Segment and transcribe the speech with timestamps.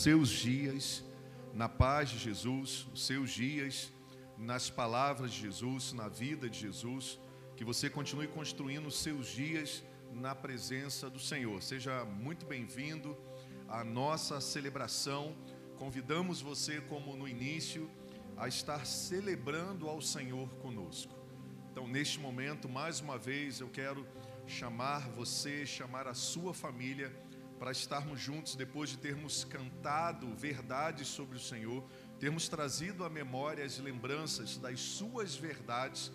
[0.00, 1.04] seus dias
[1.52, 3.92] na paz de Jesus, os seus dias
[4.38, 7.20] nas palavras de Jesus, na vida de Jesus,
[7.54, 11.62] que você continue construindo os seus dias na presença do Senhor.
[11.62, 13.14] Seja muito bem-vindo
[13.68, 15.36] à nossa celebração.
[15.76, 17.90] Convidamos você, como no início,
[18.38, 21.12] a estar celebrando ao Senhor conosco.
[21.70, 24.06] Então, neste momento, mais uma vez, eu quero
[24.46, 27.14] chamar você, chamar a sua família
[27.60, 31.84] para estarmos juntos depois de termos cantado verdades sobre o Senhor,
[32.18, 36.10] termos trazido à memória as lembranças das suas verdades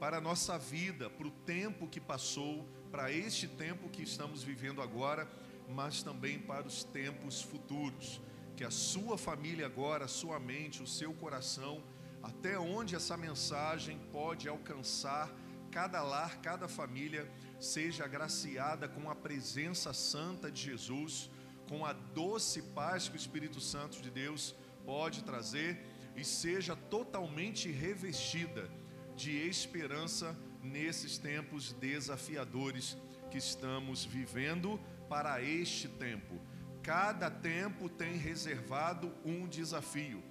[0.00, 4.82] para a nossa vida, para o tempo que passou, para este tempo que estamos vivendo
[4.82, 5.30] agora,
[5.68, 8.20] mas também para os tempos futuros.
[8.56, 11.80] Que a sua família agora, a sua mente, o seu coração,
[12.24, 15.32] até onde essa mensagem pode alcançar
[15.70, 21.30] cada lar, cada família, seja agraciada com a presença santa de Jesus,
[21.68, 25.84] com a doce paz que o Espírito Santo de Deus pode trazer
[26.16, 28.70] e seja totalmente revestida
[29.14, 32.96] de esperança nesses tempos desafiadores
[33.30, 36.40] que estamos vivendo para este tempo.
[36.82, 40.22] Cada tempo tem reservado um desafio.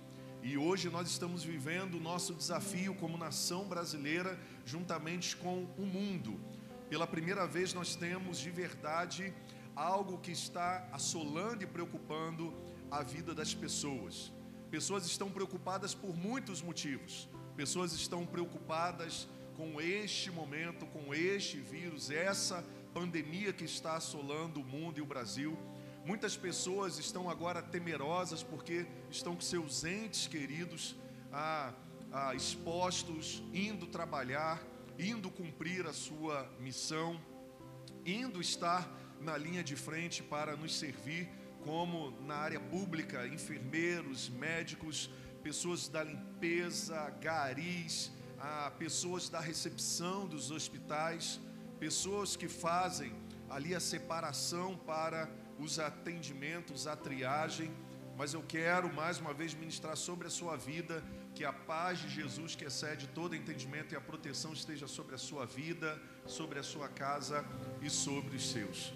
[0.42, 6.39] E hoje nós estamos vivendo o nosso desafio como nação brasileira, juntamente com o mundo.
[6.89, 9.33] Pela primeira vez nós temos de verdade
[9.75, 12.53] algo que está assolando e preocupando
[12.89, 14.31] a vida das pessoas.
[14.71, 17.27] Pessoas estão preocupadas por muitos motivos.
[17.58, 19.27] Pessoas estão preocupadas
[19.58, 25.05] com este momento, com este vírus, essa pandemia que está assolando o mundo e o
[25.05, 25.58] Brasil.
[26.05, 30.95] Muitas pessoas estão agora temerosas porque estão com seus entes queridos
[31.33, 31.73] ah,
[32.13, 34.64] ah, expostos, indo trabalhar
[34.99, 37.19] indo cumprir a sua missão,
[38.05, 41.30] indo estar na linha de frente para nos servir,
[41.63, 45.09] como na área pública, enfermeiros, médicos,
[45.43, 51.39] pessoas da limpeza, garis, ah, pessoas da recepção dos hospitais,
[51.80, 53.13] pessoas que fazem
[53.49, 57.71] ali a separação para os atendimentos, a triagem.
[58.17, 61.03] Mas eu quero mais uma vez ministrar sobre a sua vida
[61.37, 65.20] que a paz de Jesus, que excede todo entendimento, e a proteção esteja sobre a
[65.20, 67.45] sua vida, sobre a sua casa
[67.80, 68.92] e sobre os seus.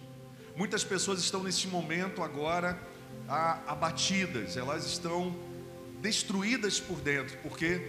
[0.56, 2.81] Muitas pessoas estão nesse momento agora
[3.28, 5.35] abatidas, elas estão
[6.02, 7.79] destruídas por dentro, porque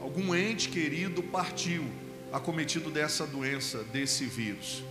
[0.00, 1.84] algum ente querido partiu,
[2.32, 4.84] acometido dessa doença, desse vírus.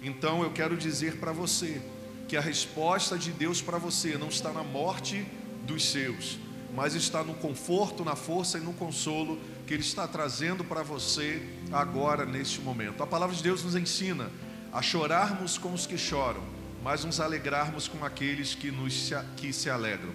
[0.00, 1.82] Então eu quero dizer para você
[2.28, 5.26] que a resposta de Deus para você não está na morte
[5.66, 6.38] dos seus,
[6.74, 11.42] mas está no conforto, na força e no consolo que Ele está trazendo para você
[11.72, 13.02] agora, neste momento.
[13.02, 14.30] A palavra de Deus nos ensina
[14.72, 16.42] a chorarmos com os que choram,
[16.82, 20.12] mas nos alegrarmos com aqueles que, nos, que se alegram.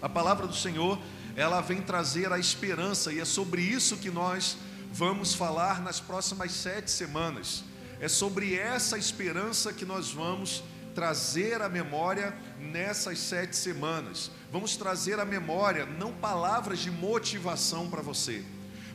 [0.00, 0.98] A palavra do Senhor,
[1.34, 4.56] ela vem trazer a esperança, e é sobre isso que nós
[4.92, 7.64] vamos falar nas próximas sete semanas.
[8.00, 10.62] É sobre essa esperança que nós vamos
[10.96, 14.30] trazer à memória nessas sete semanas.
[14.50, 18.42] Vamos trazer à memória não palavras de motivação para você,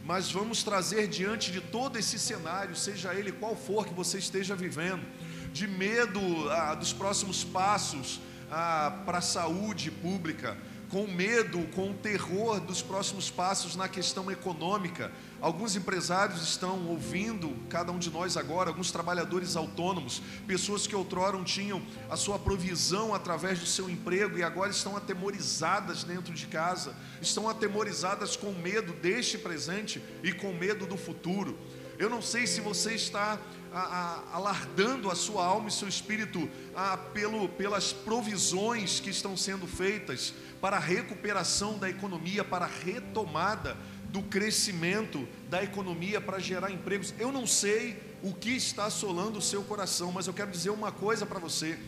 [0.03, 4.55] mas vamos trazer diante de todo esse cenário, seja ele qual for que você esteja
[4.55, 5.05] vivendo,
[5.53, 6.19] de medo
[6.49, 8.19] ah, dos próximos passos
[8.49, 10.57] ah, para a saúde pública,
[10.91, 15.09] com medo, com terror dos próximos passos na questão econômica.
[15.39, 21.41] Alguns empresários estão ouvindo, cada um de nós agora, alguns trabalhadores autônomos, pessoas que outrora
[21.45, 26.93] tinham a sua provisão através do seu emprego e agora estão atemorizadas dentro de casa,
[27.21, 31.57] estão atemorizadas com medo deste presente e com medo do futuro.
[31.97, 33.39] Eu não sei se você está
[33.71, 39.37] a, a, alardando a sua alma e seu espírito a, pelo, pelas provisões que estão
[39.37, 43.75] sendo feitas para a recuperação da economia, para a retomada
[44.05, 47.13] do crescimento da economia, para gerar empregos.
[47.17, 50.91] Eu não sei o que está assolando o seu coração, mas eu quero dizer uma
[50.91, 51.79] coisa para você: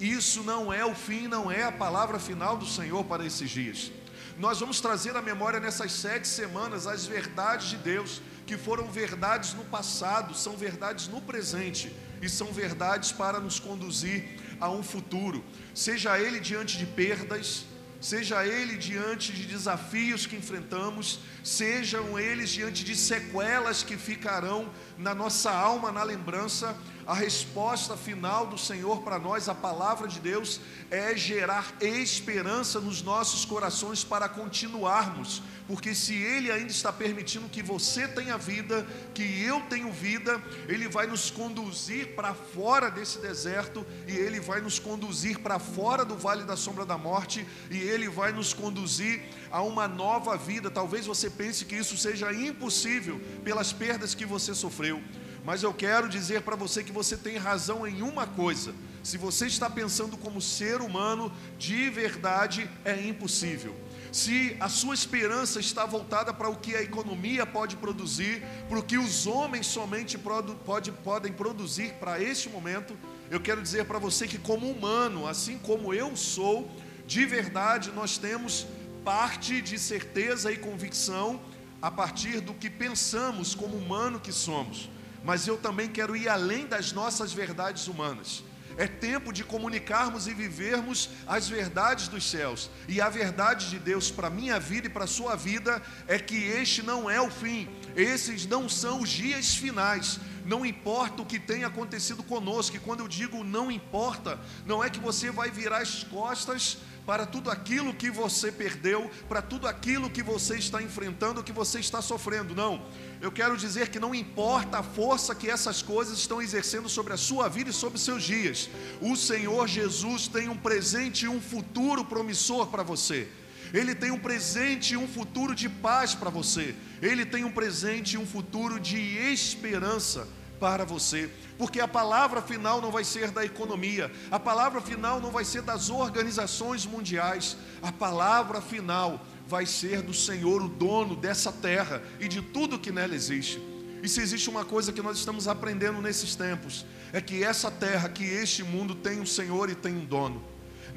[0.00, 3.92] isso não é o fim, não é a palavra final do Senhor para esses dias.
[4.38, 9.52] Nós vamos trazer à memória nessas sete semanas as verdades de Deus, que foram verdades
[9.52, 15.44] no passado, são verdades no presente e são verdades para nos conduzir a um futuro,
[15.74, 17.66] seja ele diante de perdas,
[18.02, 24.68] seja ele diante de desafios que enfrentamos, sejam eles diante de sequelas que ficarão
[24.98, 26.76] na nossa alma, na lembrança,
[27.06, 30.60] a resposta final do Senhor para nós, a palavra de Deus,
[30.90, 37.62] é gerar esperança nos nossos corações para continuarmos, porque se Ele ainda está permitindo que
[37.62, 43.84] você tenha vida, que eu tenho vida, Ele vai nos conduzir para fora desse deserto
[44.06, 48.08] e Ele vai nos conduzir para fora do vale da sombra da morte e Ele
[48.08, 50.70] vai nos conduzir a uma nova vida.
[50.70, 55.02] Talvez você pense que isso seja impossível pelas perdas que você sofreu.
[55.44, 59.46] Mas eu quero dizer para você que você tem razão em uma coisa: se você
[59.46, 63.74] está pensando como ser humano, de verdade é impossível.
[64.12, 68.82] Se a sua esperança está voltada para o que a economia pode produzir, para o
[68.82, 72.94] que os homens somente produ pode, podem produzir para este momento,
[73.30, 76.70] eu quero dizer para você que, como humano, assim como eu sou,
[77.06, 78.66] de verdade nós temos
[79.02, 81.40] parte de certeza e convicção
[81.80, 84.88] a partir do que pensamos como humano que somos
[85.24, 88.42] mas eu também quero ir além das nossas verdades humanas.
[88.76, 92.70] É tempo de comunicarmos e vivermos as verdades dos céus.
[92.88, 96.36] E a verdade de Deus para minha vida e para a sua vida é que
[96.36, 100.18] este não é o fim, esses não são os dias finais.
[100.44, 104.90] Não importa o que tenha acontecido conosco, e quando eu digo não importa, não é
[104.90, 110.10] que você vai virar as costas para tudo aquilo que você perdeu, para tudo aquilo
[110.10, 112.54] que você está enfrentando, que você está sofrendo.
[112.54, 112.82] Não
[113.22, 117.16] eu quero dizer que não importa a força que essas coisas estão exercendo sobre a
[117.16, 118.68] sua vida e sobre os seus dias,
[119.00, 123.28] o Senhor Jesus tem um presente e um futuro promissor para você.
[123.72, 126.74] Ele tem um presente e um futuro de paz para você.
[127.00, 130.26] Ele tem um presente e um futuro de esperança
[130.58, 135.30] para você, porque a palavra final não vai ser da economia, a palavra final não
[135.30, 139.20] vai ser das organizações mundiais, a palavra final
[139.52, 143.60] vai ser do Senhor, o dono dessa terra e de tudo que nela existe.
[144.02, 148.08] E se existe uma coisa que nós estamos aprendendo nesses tempos, é que essa terra,
[148.08, 150.42] que este mundo tem um Senhor e tem um dono.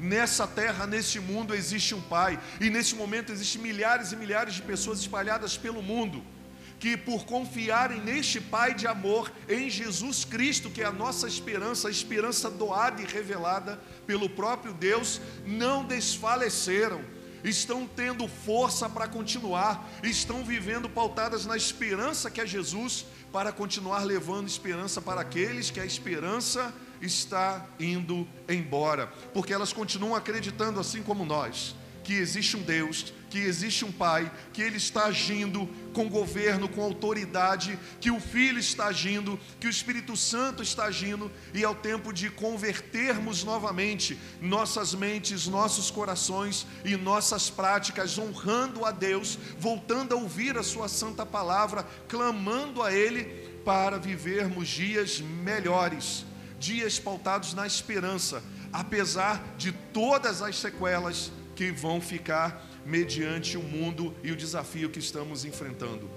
[0.00, 4.62] Nessa terra, nesse mundo existe um Pai, e nesse momento existem milhares e milhares de
[4.62, 6.24] pessoas espalhadas pelo mundo
[6.78, 11.88] que por confiarem neste Pai de amor, em Jesus Cristo, que é a nossa esperança,
[11.88, 17.02] a esperança doada e revelada pelo próprio Deus, não desfaleceram,
[17.48, 24.04] estão tendo força para continuar, estão vivendo pautadas na esperança que é Jesus, para continuar
[24.04, 31.02] levando esperança para aqueles que a esperança está indo embora, porque elas continuam acreditando assim
[31.02, 31.74] como nós
[32.06, 36.80] que existe um Deus, que existe um Pai, que Ele está agindo com governo, com
[36.80, 41.74] autoridade, que o Filho está agindo, que o Espírito Santo está agindo, e é o
[41.74, 50.14] tempo de convertermos novamente nossas mentes, nossos corações e nossas práticas, honrando a Deus, voltando
[50.14, 53.24] a ouvir a Sua santa palavra, clamando a Ele
[53.64, 56.24] para vivermos dias melhores,
[56.56, 64.14] dias pautados na esperança, apesar de todas as sequelas que vão ficar mediante o mundo
[64.22, 66.08] e o desafio que estamos enfrentando.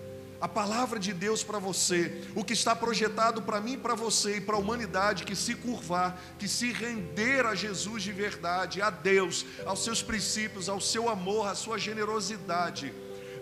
[0.41, 4.41] A palavra de Deus para você, o que está projetado para mim, para você e
[4.41, 9.45] para a humanidade que se curvar, que se render a Jesus de verdade, a Deus,
[9.65, 12.93] aos seus princípios, ao seu amor, à sua generosidade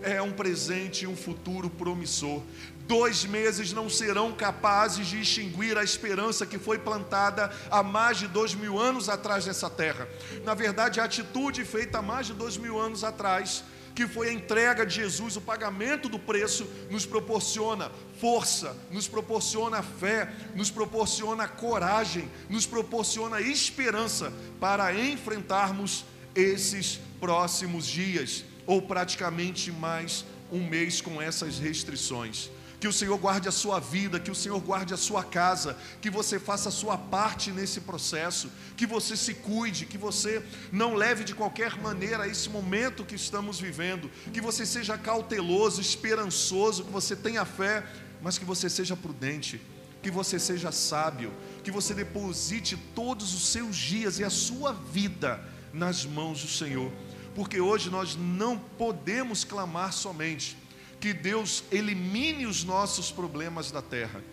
[0.02, 2.42] é um presente e um futuro promissor.
[2.88, 8.28] Dois meses não serão capazes de extinguir a esperança que foi plantada há mais de
[8.28, 10.08] dois mil anos atrás nessa terra.
[10.46, 13.62] Na verdade, a atitude feita há mais de dois mil anos atrás,
[13.94, 17.92] que foi a entrega de Jesus, o pagamento do preço, nos proporciona
[18.22, 28.46] força, nos proporciona fé, nos proporciona coragem, nos proporciona esperança para enfrentarmos esses próximos dias
[28.66, 32.50] ou praticamente mais um mês com essas restrições.
[32.80, 36.10] Que o Senhor guarde a sua vida, que o Senhor guarde a sua casa, que
[36.10, 41.24] você faça a sua parte nesse processo, que você se cuide, que você não leve
[41.24, 47.16] de qualquer maneira esse momento que estamos vivendo, que você seja cauteloso, esperançoso, que você
[47.16, 47.84] tenha fé,
[48.22, 49.60] mas que você seja prudente,
[50.04, 55.44] que você seja sábio, que você deposite todos os seus dias e a sua vida
[55.74, 56.92] nas mãos do Senhor
[57.38, 60.58] porque hoje nós não podemos clamar somente
[61.00, 64.24] que Deus elimine os nossos problemas da terra.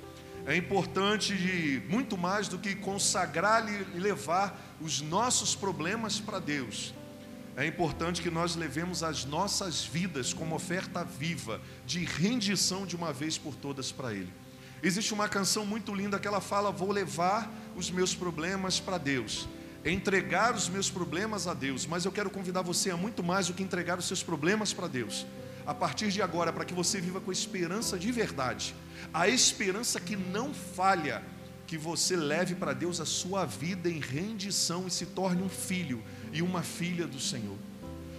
[0.47, 6.95] É importante de, muito mais do que consagrar e levar os nossos problemas para Deus.
[7.57, 13.13] É importante que nós levemos as nossas vidas como oferta viva, de rendição de uma
[13.13, 14.33] vez por todas para Ele.
[14.83, 19.49] Existe uma canção muito linda que ela fala: Vou levar os meus problemas para Deus
[19.85, 23.55] entregar os meus problemas a Deus, mas eu quero convidar você a muito mais do
[23.55, 25.27] que entregar os seus problemas para Deus.
[25.67, 28.75] A partir de agora, para que você viva com esperança de verdade,
[29.13, 31.23] a esperança que não falha,
[31.67, 36.03] que você leve para Deus a sua vida em rendição e se torne um filho
[36.33, 37.57] e uma filha do Senhor.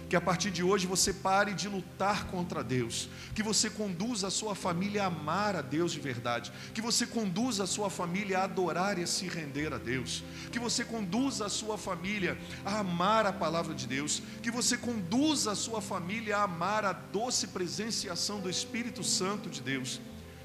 [0.08, 4.30] Que a partir de hoje você pare de lutar contra Deus, que você conduza a
[4.30, 8.44] sua família a amar a Deus de verdade, que você conduza a sua família a
[8.44, 10.22] adorar e a se render a Deus,
[10.52, 15.52] que você conduza a sua família a amar a palavra de Deus, que você conduza
[15.52, 20.00] a sua família a amar a doce presença e ação do Espírito Santo de Deus.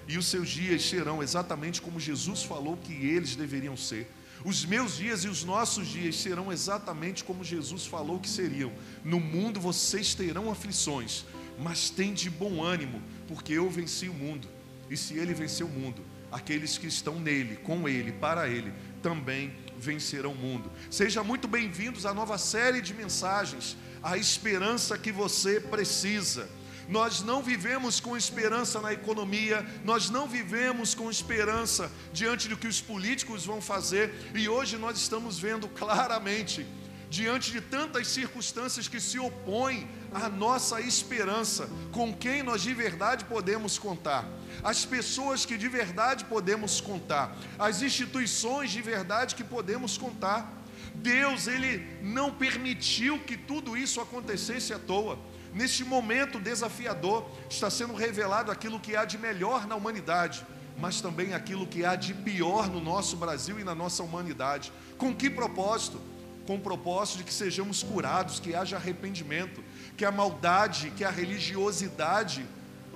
[0.07, 4.11] E os seus dias serão exatamente como Jesus falou que eles deveriam ser
[4.43, 8.71] os meus dias e os nossos dias serão exatamente como Jesus falou que seriam.
[9.03, 11.25] No mundo vocês terão aflições,
[11.59, 14.47] mas tem de bom ânimo, porque eu venci o mundo.
[14.89, 19.53] E se ele venceu o mundo, aqueles que estão nele, com ele, para ele, também
[19.77, 20.71] vencerão o mundo.
[20.89, 26.49] Sejam muito bem-vindos à nova série de mensagens, a esperança que você precisa.
[26.91, 32.67] Nós não vivemos com esperança na economia, nós não vivemos com esperança diante do que
[32.67, 36.67] os políticos vão fazer, e hoje nós estamos vendo claramente,
[37.09, 43.23] diante de tantas circunstâncias que se opõem à nossa esperança, com quem nós de verdade
[43.23, 44.27] podemos contar,
[44.61, 50.57] as pessoas que de verdade podemos contar, as instituições de verdade que podemos contar.
[50.93, 55.17] Deus, Ele não permitiu que tudo isso acontecesse à toa.
[55.53, 60.45] Neste momento desafiador, está sendo revelado aquilo que há de melhor na humanidade,
[60.77, 64.71] mas também aquilo que há de pior no nosso Brasil e na nossa humanidade.
[64.97, 65.99] Com que propósito?
[66.47, 69.63] Com o propósito de que sejamos curados, que haja arrependimento,
[69.97, 72.45] que a maldade, que a religiosidade,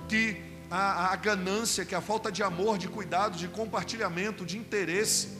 [0.08, 5.38] que a, a ganância, que a falta de amor, de cuidado, de compartilhamento, de interesse,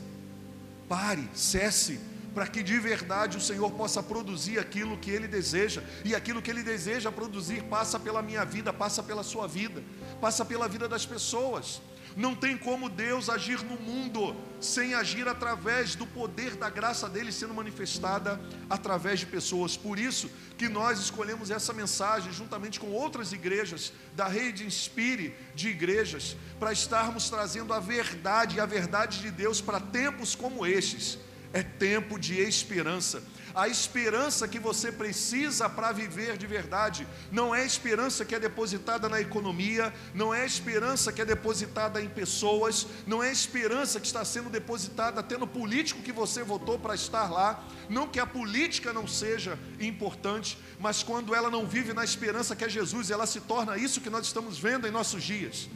[0.89, 1.99] pare, cesse
[2.37, 6.51] para que de verdade o Senhor possa produzir aquilo que Ele deseja, e aquilo que
[6.51, 9.83] Ele deseja produzir passa pela minha vida, passa pela sua vida,
[10.21, 11.81] passa pela vida das pessoas.
[12.15, 17.33] Não tem como Deus agir no mundo sem agir através do poder da graça dele
[17.33, 18.39] sendo manifestada
[18.69, 19.75] através de pessoas.
[19.75, 20.29] Por isso
[20.59, 26.71] que nós escolhemos essa mensagem juntamente com outras igrejas da rede Inspire de igrejas para
[26.71, 31.19] estarmos trazendo a verdade e a verdade de Deus para tempos como estes
[31.57, 33.23] é tempo de esperança.
[33.55, 39.09] A esperança que você precisa para viver de verdade não é esperança que é depositada
[39.09, 44.23] na economia, não é esperança que é depositada em pessoas, não é esperança que está
[44.23, 47.65] sendo depositada até no político que você votou para estar lá.
[47.89, 52.67] Não que a política não seja importante, mas quando ela não vive na esperança que
[52.67, 55.71] é Jesus, ela se torna isso que nós estamos vendo em nossos dias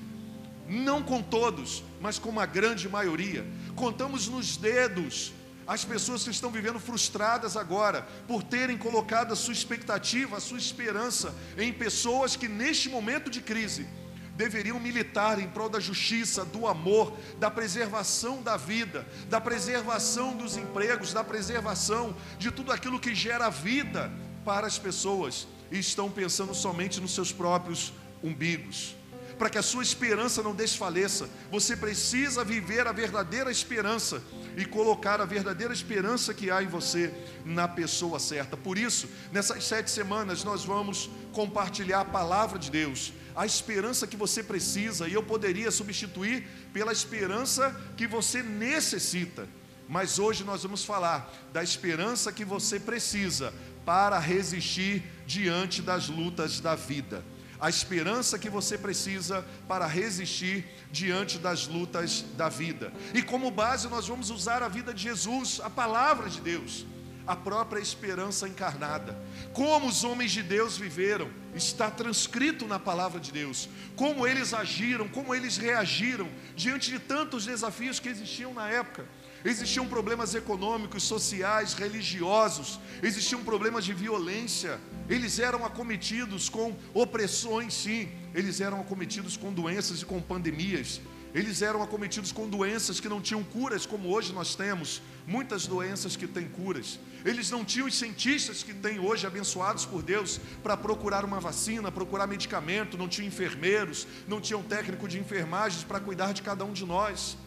[0.70, 3.44] não com todos, mas com uma grande maioria.
[3.74, 5.32] Contamos nos dedos
[5.70, 10.58] as pessoas que estão vivendo frustradas agora, por terem colocado a sua expectativa, a sua
[10.58, 13.86] esperança em pessoas que neste momento de crise
[14.34, 20.56] deveriam militar em prol da justiça, do amor, da preservação da vida, da preservação dos
[20.56, 24.10] empregos, da preservação de tudo aquilo que gera vida
[24.44, 27.92] para as pessoas e estão pensando somente nos seus próprios
[28.24, 28.96] umbigos
[29.40, 34.22] para que a sua esperança não desfaleça, você precisa viver a verdadeira esperança
[34.54, 37.10] e colocar a verdadeira esperança que há em você
[37.42, 38.54] na pessoa certa.
[38.54, 44.14] Por isso, nessas sete semanas, nós vamos compartilhar a palavra de Deus, a esperança que
[44.14, 49.48] você precisa, e eu poderia substituir pela esperança que você necessita.
[49.88, 53.54] Mas hoje nós vamos falar da esperança que você precisa
[53.86, 57.24] para resistir diante das lutas da vida
[57.60, 62.92] a esperança que você precisa para resistir diante das lutas da vida.
[63.12, 66.86] E como base, nós vamos usar a vida de Jesus, a palavra de Deus,
[67.26, 69.16] a própria esperança encarnada.
[69.52, 73.68] Como os homens de Deus viveram, está transcrito na palavra de Deus.
[73.94, 79.06] Como eles agiram, como eles reagiram diante de tantos desafios que existiam na época.
[79.42, 84.78] Existiam problemas econômicos, sociais, religiosos, existiam problemas de violência.
[85.08, 88.08] Eles eram acometidos com opressões, sim.
[88.34, 91.00] Eles eram acometidos com doenças e com pandemias.
[91.32, 96.16] Eles eram acometidos com doenças que não tinham curas, como hoje nós temos, muitas doenças
[96.16, 96.98] que têm curas.
[97.24, 101.90] Eles não tinham os cientistas que têm hoje, abençoados por Deus, para procurar uma vacina,
[101.90, 106.72] procurar medicamento, não tinham enfermeiros, não tinham técnico de enfermagem para cuidar de cada um
[106.72, 107.38] de nós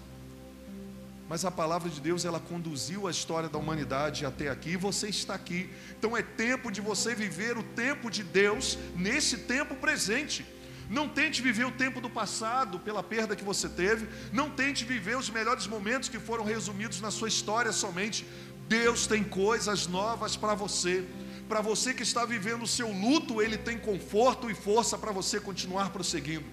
[1.33, 5.07] mas a palavra de Deus ela conduziu a história da humanidade até aqui e você
[5.09, 5.67] está aqui.
[5.97, 10.45] Então é tempo de você viver o tempo de Deus nesse tempo presente.
[10.87, 15.17] Não tente viver o tempo do passado pela perda que você teve, não tente viver
[15.17, 18.27] os melhores momentos que foram resumidos na sua história somente.
[18.67, 21.03] Deus tem coisas novas para você.
[21.49, 25.39] Para você que está vivendo o seu luto, ele tem conforto e força para você
[25.39, 26.45] continuar prosseguindo.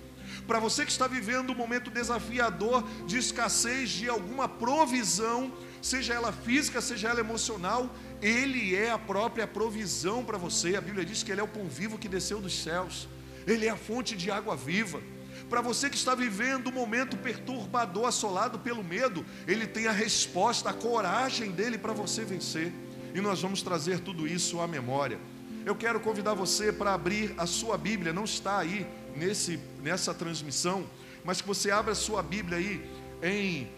[0.46, 6.32] Para você que está vivendo um momento desafiador de escassez de alguma provisão, seja ela
[6.32, 10.76] física, seja ela emocional, Ele é a própria provisão para você.
[10.76, 13.08] A Bíblia diz que Ele é o pão vivo que desceu dos céus,
[13.46, 15.00] Ele é a fonte de água viva.
[15.48, 20.70] Para você que está vivendo um momento perturbador, assolado pelo medo, Ele tem a resposta,
[20.70, 22.72] a coragem dele para você vencer.
[23.14, 25.18] E nós vamos trazer tudo isso à memória.
[25.66, 28.86] Eu quero convidar você para abrir a sua Bíblia, não está aí
[29.16, 30.86] nesse, nessa transmissão,
[31.24, 32.90] mas que você abra a sua Bíblia aí
[33.22, 33.68] em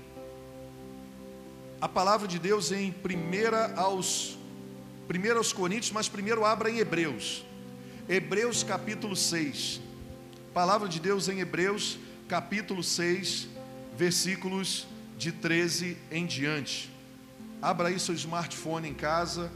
[1.80, 4.38] a palavra de Deus em 1 aos,
[5.10, 7.44] 1 aos Coríntios, mas primeiro abra em Hebreus.
[8.08, 9.80] Hebreus capítulo 6.
[10.54, 11.98] Palavra de Deus em Hebreus,
[12.28, 13.48] capítulo 6,
[13.96, 14.86] versículos
[15.18, 16.88] de 13 em diante.
[17.60, 19.50] Abra aí seu smartphone em casa,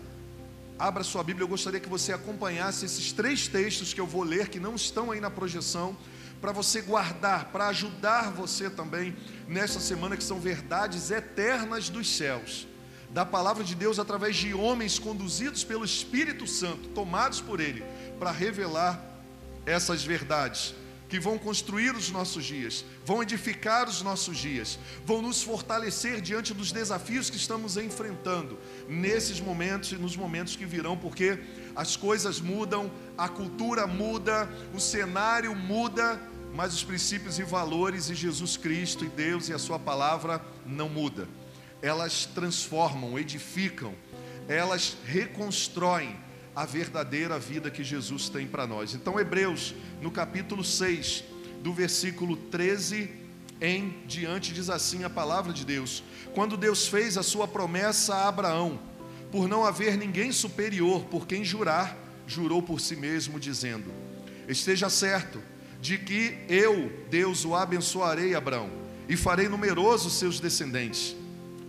[0.79, 1.45] abra sua Bíblia.
[1.45, 5.11] Eu gostaria que você acompanhasse esses três textos que eu vou ler, que não estão
[5.11, 5.97] aí na projeção,
[6.41, 9.17] para você guardar, para ajudar você também
[9.49, 12.67] nessa semana, que são verdades eternas dos céus,
[13.11, 17.85] da palavra de Deus através de homens conduzidos pelo Espírito Santo, tomados por Ele,
[18.19, 19.03] para revelar
[19.65, 20.75] essas verdades
[21.09, 26.53] que vão construir os nossos dias, vão edificar os nossos dias, vão nos fortalecer diante
[26.53, 28.59] dos desafios que estamos enfrentando
[28.89, 31.39] nesses momentos e nos momentos que virão, porque
[31.75, 36.21] as coisas mudam, a cultura muda, o cenário muda,
[36.55, 40.89] mas os princípios e valores e Jesus Cristo e Deus e a sua palavra não
[40.89, 41.29] muda.
[41.83, 43.95] Elas transformam, edificam,
[44.49, 46.17] elas reconstroem
[46.57, 48.95] a verdadeira vida que Jesus tem para nós.
[48.95, 51.23] Então, Hebreus, no capítulo 6,
[51.63, 53.11] do versículo 13
[53.61, 56.03] em diante, diz assim a palavra de Deus:
[56.35, 58.81] Quando Deus fez a sua promessa a Abraão,
[59.31, 61.95] por não haver ninguém superior por quem jurar,
[62.27, 63.93] jurou por si mesmo, dizendo:
[64.49, 65.43] Esteja certo
[65.79, 68.71] de que eu, Deus, o abençoarei, Abraão,
[69.07, 71.15] e farei numerosos seus descendentes.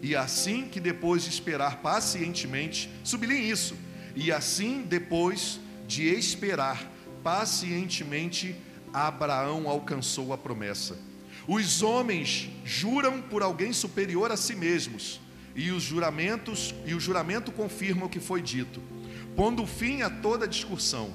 [0.01, 3.75] E assim que depois de esperar pacientemente, sublinhe isso
[4.19, 6.91] e assim, depois de esperar
[7.23, 8.55] pacientemente,
[8.91, 10.97] Abraão alcançou a promessa.
[11.47, 15.21] Os homens juram por alguém superior a si mesmos,
[15.55, 18.81] e os juramentos e o juramento confirma o que foi dito,
[19.35, 21.13] pondo fim a toda discussão,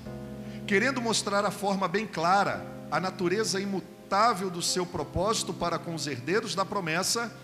[0.64, 6.06] querendo mostrar a forma bem clara, a natureza imutável do seu propósito para com os
[6.06, 7.36] herdeiros da promessa,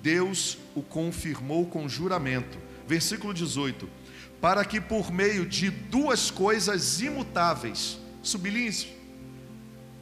[0.00, 2.58] Deus o confirmou com juramento.
[2.86, 3.99] Versículo 18
[4.40, 9.00] para que por meio de duas coisas imutáveis, sublinhe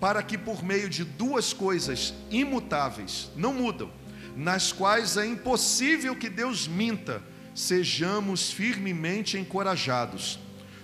[0.00, 3.90] para que por meio de duas coisas imutáveis, não mudam,
[4.36, 7.20] nas quais é impossível que Deus minta,
[7.54, 10.38] sejamos firmemente encorajados.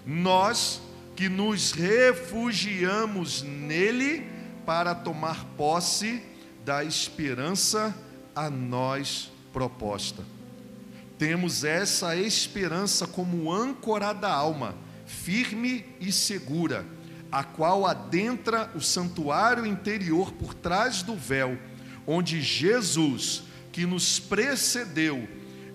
[0.04, 0.82] Nós
[1.14, 4.28] que nos refugiamos nele
[4.66, 6.20] para tomar posse
[6.64, 7.94] da esperança
[8.34, 10.24] a nós proposta.
[11.18, 14.74] Temos essa esperança como âncora da alma,
[15.06, 16.84] firme e segura,
[17.30, 21.58] a qual adentra o santuário interior por trás do véu,
[22.06, 25.28] onde Jesus, que nos precedeu,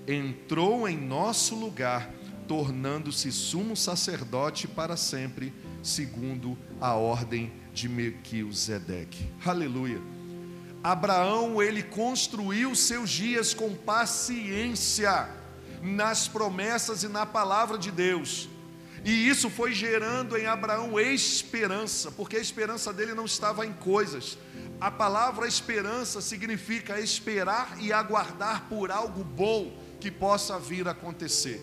[0.07, 2.11] entrou em nosso lugar,
[2.47, 9.31] tornando-se sumo sacerdote para sempre, segundo a ordem de Melquisedeque.
[9.45, 10.18] Aleluia.
[10.83, 15.29] Abraão, ele construiu seus dias com paciência
[15.81, 18.49] nas promessas e na palavra de Deus.
[19.03, 24.37] E isso foi gerando em Abraão esperança, porque a esperança dele não estava em coisas.
[24.79, 31.61] A palavra esperança significa esperar e aguardar por algo bom que possa vir a acontecer.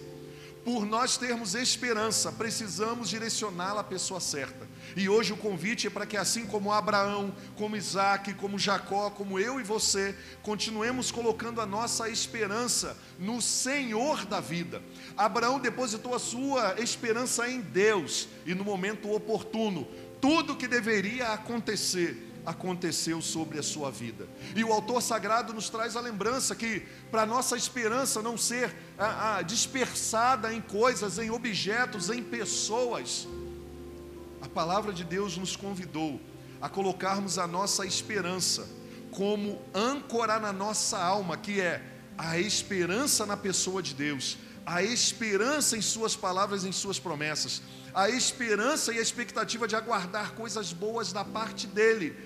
[0.64, 4.65] Por nós termos esperança, precisamos direcioná-la à pessoa certa.
[4.94, 9.38] E hoje o convite é para que, assim como Abraão, como Isaac, como Jacó, como
[9.38, 14.82] eu e você, continuemos colocando a nossa esperança no Senhor da vida.
[15.16, 19.88] Abraão depositou a sua esperança em Deus e no momento oportuno,
[20.20, 24.28] tudo que deveria acontecer aconteceu sobre a sua vida.
[24.54, 29.38] E o autor sagrado nos traz a lembrança que, para nossa esperança não ser ah,
[29.38, 33.26] ah, dispersada em coisas, em objetos, em pessoas,
[34.40, 36.20] a palavra de Deus nos convidou
[36.60, 38.68] a colocarmos a nossa esperança
[39.10, 41.82] como âncora na nossa alma, que é
[42.18, 47.62] a esperança na pessoa de Deus, a esperança em Suas palavras, em Suas promessas,
[47.94, 52.16] a esperança e a expectativa de aguardar coisas boas da parte dEle,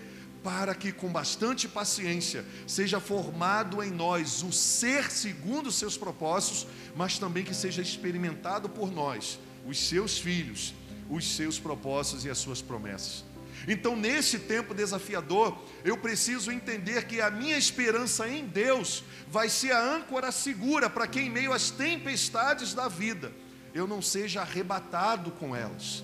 [0.43, 6.67] para que com bastante paciência seja formado em nós o ser segundo os seus propósitos,
[6.97, 10.75] mas também que seja experimentado por nós, os seus filhos,
[11.11, 13.25] os seus propósitos e as suas promessas.
[13.69, 19.73] Então, nesse tempo desafiador, eu preciso entender que a minha esperança em Deus vai ser
[19.73, 23.33] a âncora segura para que, em meio às tempestades da vida,
[23.75, 26.03] eu não seja arrebatado com elas.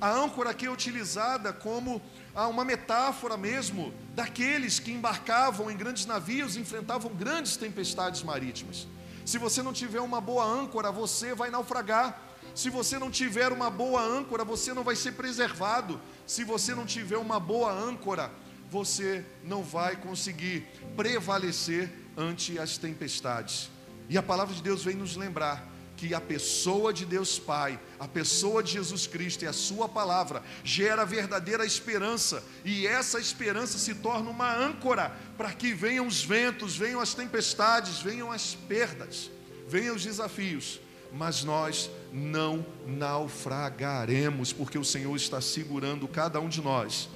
[0.00, 2.02] A âncora aqui é utilizada como
[2.34, 8.86] uma metáfora mesmo daqueles que embarcavam em grandes navios e enfrentavam grandes tempestades marítimas.
[9.24, 12.27] Se você não tiver uma boa âncora, você vai naufragar.
[12.58, 16.00] Se você não tiver uma boa âncora, você não vai ser preservado.
[16.26, 18.32] Se você não tiver uma boa âncora,
[18.68, 20.66] você não vai conseguir
[20.96, 23.70] prevalecer ante as tempestades.
[24.08, 25.64] E a palavra de Deus vem nos lembrar
[25.96, 30.42] que a pessoa de Deus Pai, a pessoa de Jesus Cristo e a Sua palavra
[30.64, 36.76] gera verdadeira esperança, e essa esperança se torna uma âncora para que venham os ventos,
[36.76, 39.30] venham as tempestades, venham as perdas,
[39.68, 40.80] venham os desafios,
[41.12, 47.08] mas nós não naufragaremos, porque o Senhor está segurando cada um de nós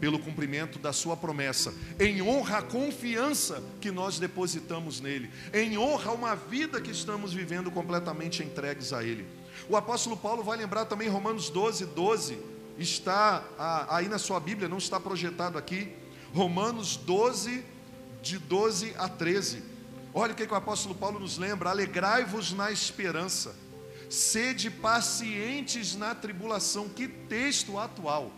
[0.00, 6.10] pelo cumprimento da sua promessa, em honra a confiança que nós depositamos nele, em honra
[6.10, 9.26] a uma vida que estamos vivendo completamente entregues a ele.
[9.68, 12.38] O apóstolo Paulo vai lembrar também Romanos 12, 12,
[12.78, 13.44] está
[13.90, 15.92] aí na sua Bíblia, não está projetado aqui,
[16.32, 17.62] Romanos 12,
[18.22, 19.62] de 12 a 13.
[20.14, 23.54] Olha o que, que o apóstolo Paulo nos lembra: alegrai-vos na esperança,
[24.10, 26.88] sede pacientes na tribulação.
[26.88, 28.32] Que texto atual!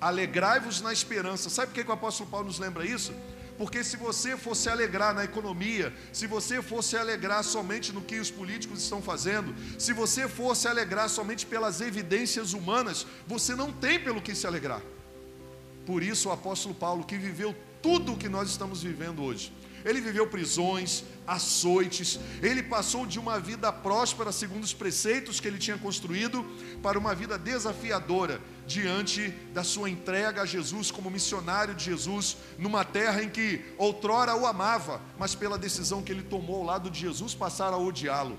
[0.00, 1.48] Alegrai-vos na esperança.
[1.48, 3.14] Sabe por que, que o apóstolo Paulo nos lembra isso?
[3.56, 8.30] Porque se você fosse alegrar na economia, se você fosse alegrar somente no que os
[8.30, 14.22] políticos estão fazendo, se você fosse alegrar somente pelas evidências humanas, você não tem pelo
[14.22, 14.80] que se alegrar.
[15.84, 19.52] Por isso o apóstolo Paulo, que viveu tudo o que nós estamos vivendo hoje,
[19.84, 25.58] ele viveu prisões, açoites, ele passou de uma vida próspera, segundo os preceitos que ele
[25.58, 26.42] tinha construído,
[26.82, 32.84] para uma vida desafiadora, diante da sua entrega a Jesus como missionário de Jesus, numa
[32.84, 36.98] terra em que outrora o amava, mas pela decisão que ele tomou ao lado de
[36.98, 38.38] Jesus, passaram a odiá-lo.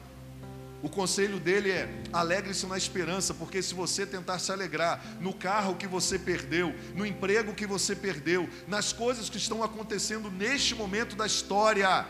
[0.82, 5.76] O conselho dele é: alegre-se na esperança, porque se você tentar se alegrar no carro
[5.76, 11.16] que você perdeu, no emprego que você perdeu, nas coisas que estão acontecendo neste momento
[11.16, 12.08] da história,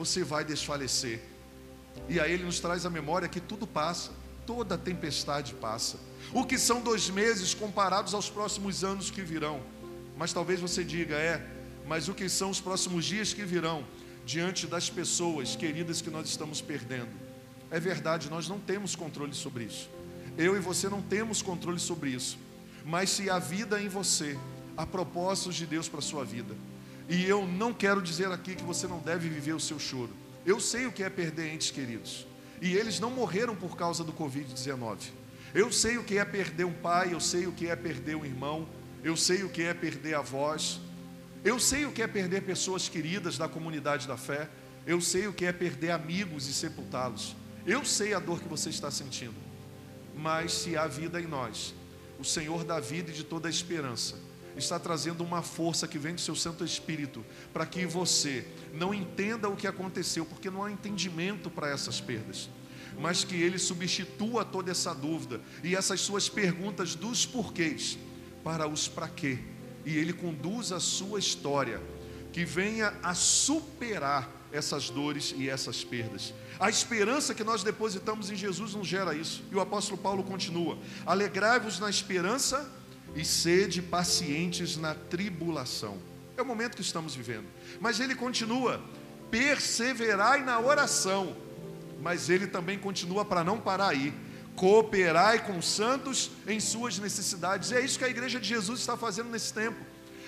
[0.00, 1.20] você vai desfalecer.
[2.08, 4.10] E aí ele nos traz a memória que tudo passa,
[4.46, 5.98] toda tempestade passa.
[6.32, 9.60] O que são dois meses comparados aos próximos anos que virão?
[10.16, 11.46] Mas talvez você diga: é,
[11.86, 13.84] mas o que são os próximos dias que virão
[14.24, 17.10] diante das pessoas queridas que nós estamos perdendo?
[17.70, 19.90] É verdade, nós não temos controle sobre isso.
[20.38, 22.38] Eu e você não temos controle sobre isso.
[22.86, 24.38] Mas se há vida em você,
[24.78, 26.56] há propósitos de Deus para a sua vida.
[27.10, 30.12] E eu não quero dizer aqui que você não deve viver o seu choro.
[30.46, 32.24] Eu sei o que é perder entes queridos.
[32.62, 35.08] E eles não morreram por causa do Covid-19.
[35.52, 38.24] Eu sei o que é perder um pai, eu sei o que é perder um
[38.24, 38.68] irmão,
[39.02, 40.80] eu sei o que é perder avós,
[41.42, 44.48] eu sei o que é perder pessoas queridas da comunidade da fé,
[44.86, 47.34] eu sei o que é perder amigos e sepultá-los.
[47.66, 49.34] Eu sei a dor que você está sentindo,
[50.14, 51.74] mas se há vida em nós,
[52.20, 56.14] o Senhor da vida e de toda a esperança está trazendo uma força que vem
[56.14, 60.70] do seu Santo Espírito para que você não entenda o que aconteceu, porque não há
[60.70, 62.48] entendimento para essas perdas,
[62.98, 67.98] mas que Ele substitua toda essa dúvida e essas suas perguntas dos porquês
[68.42, 69.38] para os para quê,
[69.84, 71.80] e Ele conduz a sua história
[72.32, 76.34] que venha a superar essas dores e essas perdas.
[76.58, 79.42] A esperança que nós depositamos em Jesus não gera isso.
[79.50, 82.70] E o apóstolo Paulo continua: Alegrai-vos na esperança
[83.14, 85.98] e sede pacientes na tribulação.
[86.36, 87.46] É o momento que estamos vivendo.
[87.80, 88.80] Mas ele continua:
[89.30, 91.36] perseverai na oração.
[92.00, 94.14] Mas ele também continua para não parar aí.
[94.56, 97.70] Cooperai com os santos em suas necessidades.
[97.70, 99.78] E é isso que a igreja de Jesus está fazendo nesse tempo.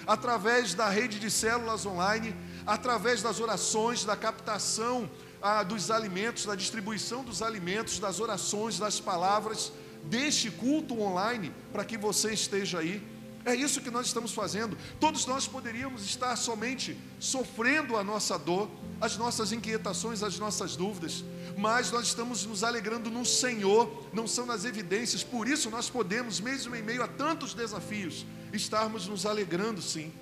[0.07, 2.35] Através da rede de células online,
[2.67, 5.09] através das orações, da captação
[5.41, 9.73] ah, dos alimentos, da distribuição dos alimentos, das orações, das palavras,
[10.05, 13.03] deste culto online, para que você esteja aí.
[13.45, 14.77] É isso que nós estamos fazendo.
[15.01, 21.25] Todos nós poderíamos estar somente sofrendo a nossa dor, as nossas inquietações, as nossas dúvidas,
[21.57, 26.39] mas nós estamos nos alegrando no Senhor, não são nas evidências, por isso nós podemos,
[26.39, 30.13] mesmo em meio a tantos desafios, estarmos nos alegrando sim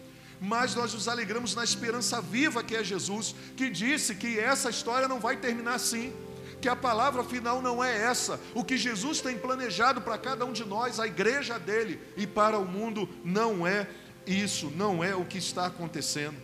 [0.40, 5.06] mas nós nos alegramos na esperança viva que é Jesus, que disse que essa história
[5.06, 6.14] não vai terminar assim,
[6.60, 8.38] que a palavra final não é essa.
[8.54, 12.58] O que Jesus tem planejado para cada um de nós, a igreja dele e para
[12.58, 13.88] o mundo, não é
[14.26, 16.36] isso, não é o que está acontecendo.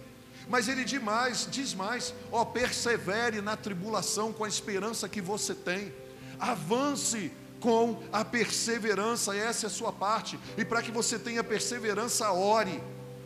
[0.49, 5.55] Mas ele diz mais, diz mais, ó, persevere na tribulação com a esperança que você
[5.55, 5.93] tem,
[6.39, 10.39] avance com a perseverança, essa é a sua parte.
[10.57, 12.81] E para que você tenha perseverança, ore,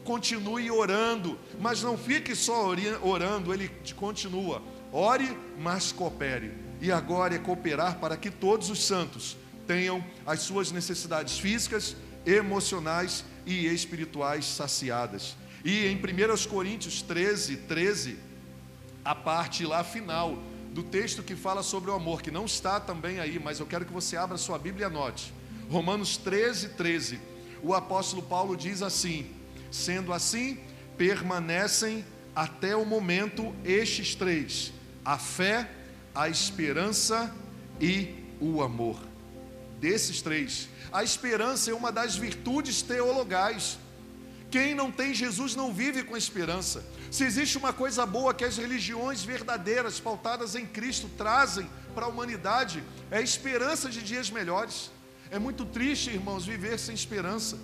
[0.05, 4.62] continue orando, mas não fique só orando, ele continua.
[4.92, 6.69] Ore, mas coopere.
[6.80, 13.24] E agora é cooperar para que todos os santos tenham as suas necessidades físicas, emocionais
[13.46, 15.36] e espirituais saciadas.
[15.64, 18.18] E em 1 Coríntios 13, 13,
[19.04, 20.38] a parte lá final
[20.72, 23.84] do texto que fala sobre o amor, que não está também aí, mas eu quero
[23.84, 25.32] que você abra sua Bíblia e anote.
[25.68, 27.20] Romanos 13, 13.
[27.62, 29.30] O apóstolo Paulo diz assim:
[29.70, 30.58] Sendo assim,
[30.96, 34.72] permanecem até o momento estes três:
[35.04, 35.68] a fé,
[36.14, 37.35] a esperança
[37.81, 38.99] e o amor.
[39.81, 43.79] Desses três, a esperança é uma das virtudes teologais.
[44.51, 46.85] Quem não tem Jesus não vive com esperança.
[47.11, 52.09] Se existe uma coisa boa que as religiões verdadeiras, pautadas em Cristo, trazem para a
[52.09, 54.90] humanidade, é a esperança de dias melhores.
[55.31, 57.57] É muito triste, irmãos, viver sem esperança.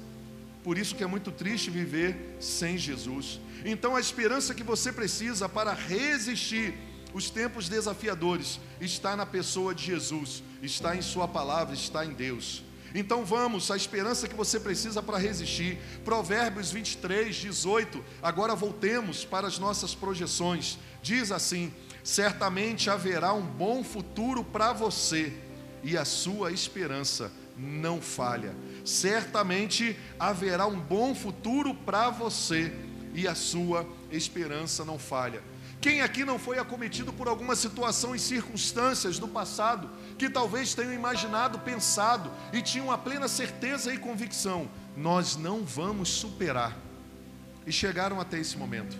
[0.62, 3.40] Por isso que é muito triste viver sem Jesus.
[3.64, 6.74] Então a esperança que você precisa para resistir
[7.16, 12.62] os tempos desafiadores está na pessoa de Jesus, está em Sua palavra, está em Deus.
[12.94, 15.78] Então vamos, a esperança que você precisa para resistir.
[16.04, 18.04] Provérbios 23, 18.
[18.22, 20.78] Agora voltemos para as nossas projeções.
[21.00, 21.72] Diz assim:
[22.04, 25.32] Certamente haverá um bom futuro para você,
[25.82, 28.54] e a sua esperança não falha.
[28.84, 32.70] Certamente haverá um bom futuro para você,
[33.14, 35.42] e a sua esperança não falha.
[35.80, 40.92] Quem aqui não foi acometido por alguma situação e circunstâncias do passado que talvez tenham
[40.92, 46.76] imaginado, pensado e tinham a plena certeza e convicção, nós não vamos superar.
[47.66, 48.96] E chegaram até esse momento.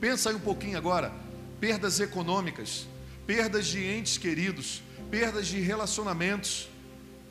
[0.00, 1.12] Pensa aí um pouquinho agora:
[1.60, 2.86] perdas econômicas,
[3.26, 6.68] perdas de entes queridos, perdas de relacionamentos,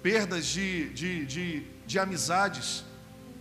[0.01, 2.83] perdas de, de, de, de amizades,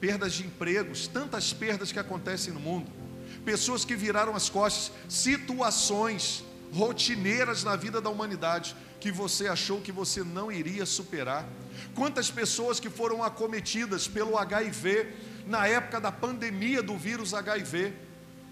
[0.01, 3.02] perdas de empregos, tantas perdas que acontecem no mundo
[3.45, 9.91] pessoas que viraram as costas, situações rotineiras na vida da humanidade que você achou que
[9.91, 11.45] você não iria superar.
[11.93, 15.13] Quantas pessoas que foram acometidas pelo HIV
[15.47, 17.93] na época da pandemia do vírus HIV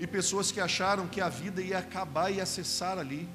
[0.00, 3.28] e pessoas que acharam que a vida ia acabar e ia cessar ali.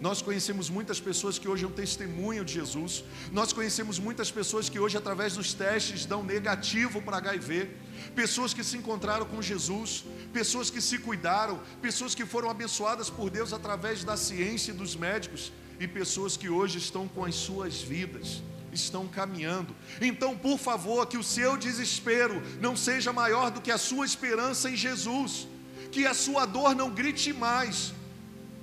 [0.00, 3.02] Nós conhecemos muitas pessoas que hoje é um testemunho de Jesus.
[3.32, 7.68] Nós conhecemos muitas pessoas que hoje, através dos testes, dão negativo para HIV.
[8.14, 13.30] Pessoas que se encontraram com Jesus, pessoas que se cuidaram, pessoas que foram abençoadas por
[13.30, 17.80] Deus através da ciência e dos médicos, e pessoas que hoje estão com as suas
[17.80, 19.74] vidas, estão caminhando.
[20.00, 24.70] Então, por favor, que o seu desespero não seja maior do que a sua esperança
[24.70, 25.48] em Jesus,
[25.90, 27.92] que a sua dor não grite mais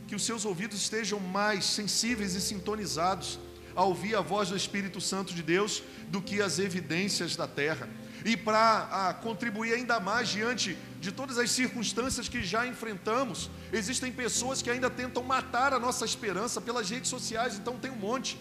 [0.08, 3.38] que os seus ouvidos estejam mais sensíveis e sintonizados
[3.76, 7.88] a ouvir a voz do Espírito Santo de Deus do que as evidências da terra.
[8.26, 14.62] E para contribuir ainda mais diante de todas as circunstâncias que já enfrentamos, existem pessoas
[14.62, 18.40] que ainda tentam matar a nossa esperança pelas redes sociais, então tem um monte.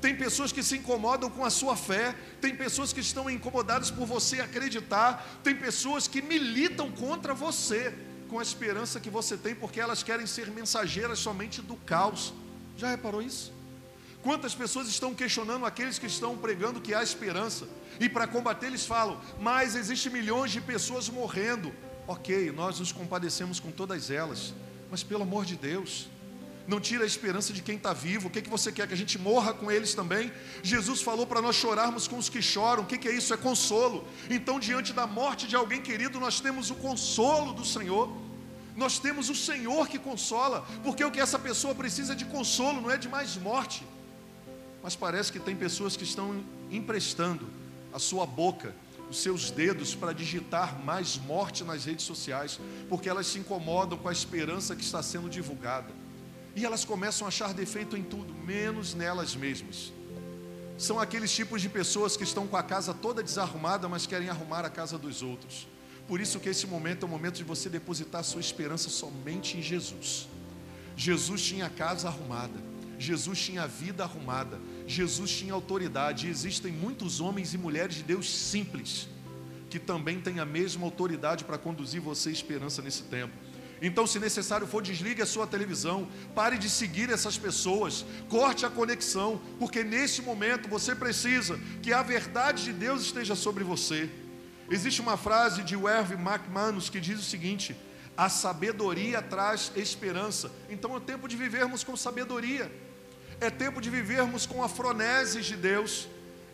[0.00, 4.06] Tem pessoas que se incomodam com a sua fé, tem pessoas que estão incomodadas por
[4.06, 7.92] você acreditar, tem pessoas que militam contra você
[8.28, 12.32] com a esperança que você tem, porque elas querem ser mensageiras somente do caos.
[12.76, 13.57] Já reparou isso?
[14.22, 17.68] Quantas pessoas estão questionando aqueles que estão pregando que há esperança?
[18.00, 21.72] E para combater eles falam, mas existe milhões de pessoas morrendo.
[22.06, 24.54] Ok, nós nos compadecemos com todas elas,
[24.90, 26.08] mas pelo amor de Deus,
[26.66, 28.28] não tira a esperança de quem está vivo.
[28.28, 28.86] O que, que você quer?
[28.86, 30.30] Que a gente morra com eles também?
[30.62, 32.82] Jesus falou para nós chorarmos com os que choram.
[32.82, 33.32] O que, que é isso?
[33.32, 34.06] É consolo.
[34.28, 38.12] Então, diante da morte de alguém querido, nós temos o consolo do Senhor.
[38.76, 42.90] Nós temos o Senhor que consola, porque o que essa pessoa precisa de consolo não
[42.90, 43.82] é de mais morte.
[44.88, 47.46] Mas parece que tem pessoas que estão emprestando
[47.92, 48.74] a sua boca,
[49.10, 54.08] os seus dedos para digitar mais morte nas redes sociais, porque elas se incomodam com
[54.08, 55.92] a esperança que está sendo divulgada.
[56.56, 59.92] E elas começam a achar defeito em tudo, menos nelas mesmas.
[60.78, 64.64] São aqueles tipos de pessoas que estão com a casa toda desarrumada, mas querem arrumar
[64.64, 65.68] a casa dos outros.
[66.06, 69.60] Por isso que esse momento é o momento de você depositar sua esperança somente em
[69.60, 70.26] Jesus.
[70.96, 72.58] Jesus tinha a casa arrumada,
[72.98, 76.26] Jesus tinha a vida arrumada, Jesus tinha autoridade.
[76.26, 79.08] E existem muitos homens e mulheres de Deus simples
[79.68, 83.34] que também têm a mesma autoridade para conduzir você esperança nesse tempo.
[83.80, 88.70] Então, se necessário for, desligue a sua televisão, pare de seguir essas pessoas, corte a
[88.70, 94.10] conexão, porque nesse momento você precisa que a verdade de Deus esteja sobre você.
[94.70, 97.76] Existe uma frase de Werv McManus que diz o seguinte:
[98.16, 100.50] a sabedoria traz esperança.
[100.68, 102.87] Então é tempo de vivermos com sabedoria.
[103.40, 106.08] É tempo de vivermos com a froneses de Deus.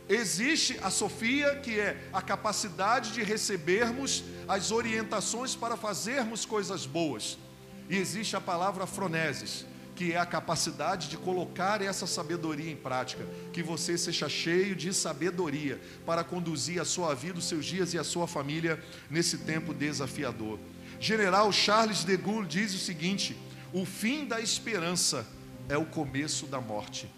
[0.08, 7.38] Existe a Sofia, que é a capacidade de recebermos as orientações para fazermos coisas boas.
[7.88, 9.64] E existe a palavra froneses,
[9.96, 14.92] que é a capacidade de colocar essa sabedoria em prática, que você seja cheio de
[14.92, 19.72] sabedoria para conduzir a sua vida, os seus dias e a sua família nesse tempo
[19.72, 20.58] desafiador.
[21.00, 23.36] General Charles de Gaulle diz o seguinte:
[23.72, 25.26] o fim da esperança
[25.68, 27.08] é o começo da morte.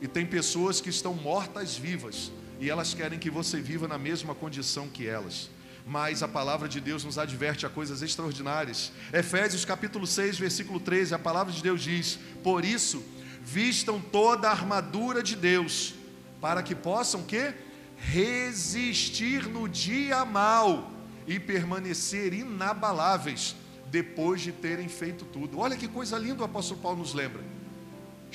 [0.00, 2.30] E tem pessoas que estão mortas vivas
[2.60, 5.50] e elas querem que você viva na mesma condição que elas.
[5.86, 8.92] Mas a palavra de Deus nos adverte a coisas extraordinárias.
[9.12, 13.02] Efésios capítulo 6, versículo 13, a palavra de Deus diz: "Por isso,
[13.40, 15.94] vistam toda a armadura de Deus,
[16.40, 17.54] para que possam que
[17.96, 20.90] resistir no dia mal
[21.26, 23.54] e permanecer inabaláveis
[23.88, 25.60] depois de terem feito tudo".
[25.60, 27.55] Olha que coisa linda o apóstolo Paulo nos lembra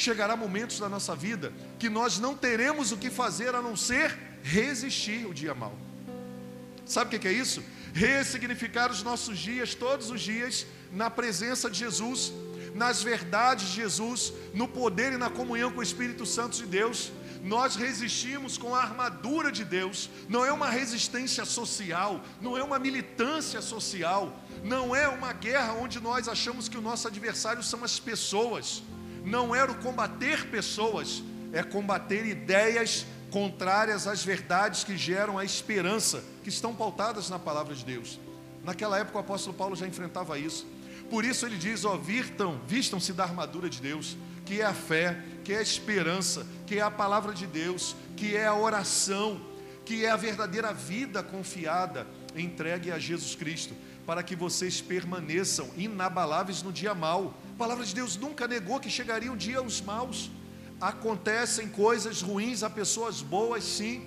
[0.01, 4.17] chegará momentos da nossa vida que nós não teremos o que fazer a não ser
[4.43, 5.73] resistir o dia mal.
[6.85, 7.63] Sabe o que é isso?
[7.93, 12.33] Ressignificar os nossos dias, todos os dias, na presença de Jesus,
[12.73, 17.11] nas verdades de Jesus, no poder e na comunhão com o Espírito Santo de Deus.
[17.43, 22.77] Nós resistimos com a armadura de Deus, não é uma resistência social, não é uma
[22.77, 27.99] militância social, não é uma guerra onde nós achamos que o nosso adversário são as
[27.99, 28.83] pessoas
[29.23, 36.23] não era o combater pessoas, é combater ideias contrárias às verdades que geram a esperança,
[36.43, 38.19] que estão pautadas na palavra de Deus.
[38.63, 40.67] Naquela época o apóstolo Paulo já enfrentava isso.
[41.09, 41.99] Por isso ele diz: ó,
[42.67, 46.81] vistam-se da armadura de Deus, que é a fé, que é a esperança, que é
[46.81, 49.41] a palavra de Deus, que é a oração,
[49.85, 56.63] que é a verdadeira vida confiada, entregue a Jesus Cristo, para que vocês permaneçam inabaláveis
[56.63, 60.31] no dia mal palavra de Deus nunca negou que chegaria um dia os maus.
[60.79, 64.03] Acontecem coisas ruins a pessoas boas, sim.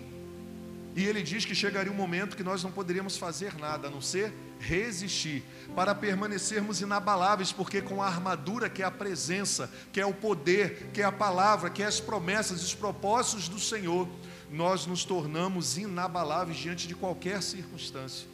[0.96, 4.00] E ele diz que chegaria um momento que nós não poderíamos fazer nada a não
[4.00, 10.06] ser resistir, para permanecermos inabaláveis, porque com a armadura que é a presença, que é
[10.06, 14.08] o poder, que é a palavra, que é as promessas, os propósitos do Senhor,
[14.50, 18.33] nós nos tornamos inabaláveis diante de qualquer circunstância.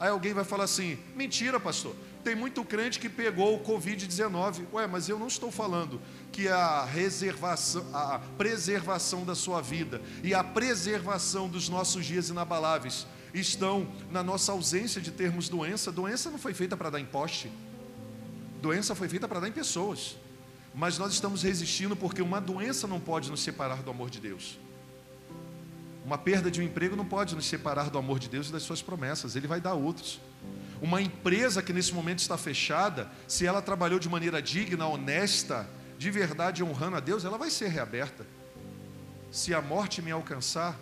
[0.00, 1.94] Aí alguém vai falar assim: mentira, pastor.
[2.22, 4.66] Tem muito crente que pegou o Covid-19.
[4.72, 10.34] Ué, mas eu não estou falando que a reservação, a preservação da sua vida e
[10.34, 15.92] a preservação dos nossos dias inabaláveis estão na nossa ausência de termos doença.
[15.92, 17.50] Doença não foi feita para dar em poste.
[18.60, 20.16] Doença foi feita para dar em pessoas.
[20.74, 24.58] Mas nós estamos resistindo porque uma doença não pode nos separar do amor de Deus.
[26.08, 28.62] Uma perda de um emprego não pode nos separar do amor de Deus e das
[28.62, 29.36] suas promessas.
[29.36, 30.18] Ele vai dar outros.
[30.80, 35.68] Uma empresa que nesse momento está fechada, se ela trabalhou de maneira digna, honesta,
[35.98, 38.26] de verdade honrando a Deus, ela vai ser reaberta.
[39.30, 40.80] Se a morte me alcançar,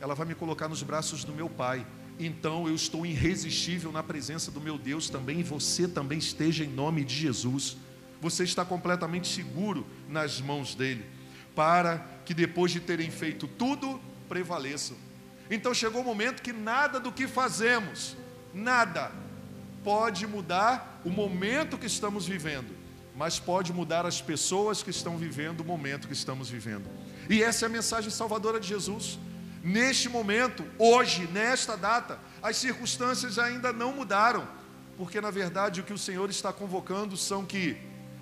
[0.00, 1.86] ela vai me colocar nos braços do meu Pai.
[2.18, 6.68] Então eu estou irresistível na presença do meu Deus também, e você também esteja em
[6.68, 7.76] nome de Jesus.
[8.20, 11.06] Você está completamente seguro nas mãos dele,
[11.54, 14.96] para que depois de terem feito tudo, prevaleçam.
[15.50, 18.16] Então chegou o momento que nada do que fazemos,
[18.52, 19.12] nada,
[19.82, 22.74] pode mudar o momento que estamos vivendo,
[23.14, 26.88] mas pode mudar as pessoas que estão vivendo o momento que estamos vivendo.
[27.28, 29.18] E essa é a mensagem salvadora de Jesus.
[29.62, 34.46] Neste momento, hoje, nesta data, as circunstâncias ainda não mudaram,
[34.96, 37.76] porque na verdade o que o Senhor está convocando são que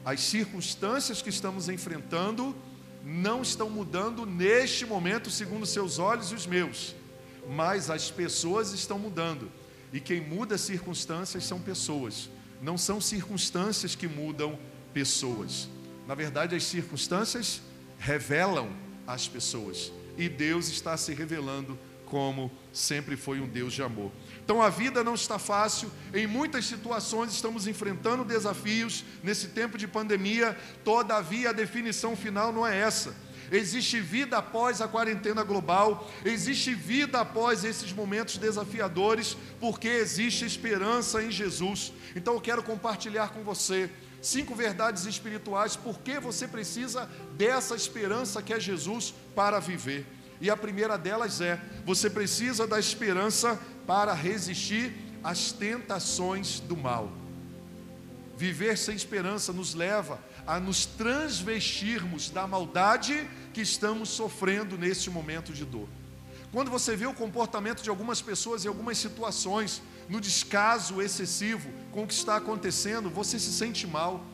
[0.04, 2.56] as circunstâncias que estamos enfrentando
[3.04, 6.94] não estão mudando neste momento, segundo seus olhos e os meus,
[7.48, 9.50] mas as pessoas estão mudando.
[9.92, 12.30] E quem muda circunstâncias são pessoas.
[12.62, 14.58] Não são circunstâncias que mudam
[14.94, 15.68] pessoas.
[16.06, 17.60] Na verdade, as circunstâncias
[17.98, 18.70] revelam
[19.06, 19.92] as pessoas.
[20.16, 21.78] E Deus está se revelando
[22.12, 24.12] como sempre foi um Deus de amor.
[24.44, 29.88] Então a vida não está fácil, em muitas situações estamos enfrentando desafios nesse tempo de
[29.88, 33.16] pandemia, todavia a definição final não é essa
[33.50, 41.22] existe vida após a quarentena global, existe vida após esses momentos desafiadores, porque existe esperança
[41.22, 41.92] em Jesus.
[42.16, 43.90] Então eu quero compartilhar com você
[44.22, 50.06] cinco verdades espirituais, porque você precisa dessa esperança que é Jesus para viver.
[50.42, 57.12] E a primeira delas é: você precisa da esperança para resistir às tentações do mal.
[58.36, 65.52] Viver sem esperança nos leva a nos transvestirmos da maldade que estamos sofrendo neste momento
[65.52, 65.88] de dor.
[66.50, 72.02] Quando você vê o comportamento de algumas pessoas em algumas situações, no descaso excessivo com
[72.02, 74.26] o que está acontecendo, você se sente mal.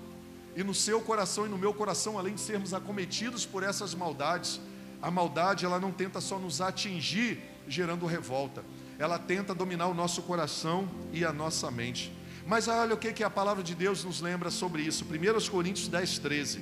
[0.56, 4.61] e no seu coração e no meu coração, além de sermos acometidos por essas maldades,
[5.01, 8.64] a maldade ela não tenta só nos atingir gerando revolta,
[8.99, 12.12] ela tenta dominar o nosso coração e a nossa mente.
[12.46, 15.05] Mas olha o que, que a palavra de Deus nos lembra sobre isso.
[15.05, 16.61] 1 Coríntios 10, 13.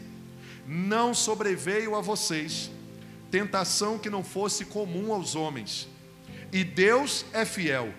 [0.67, 2.71] Não sobreveio a vocês
[3.31, 5.89] tentação que não fosse comum aos homens.
[6.53, 7.93] E Deus é fiel.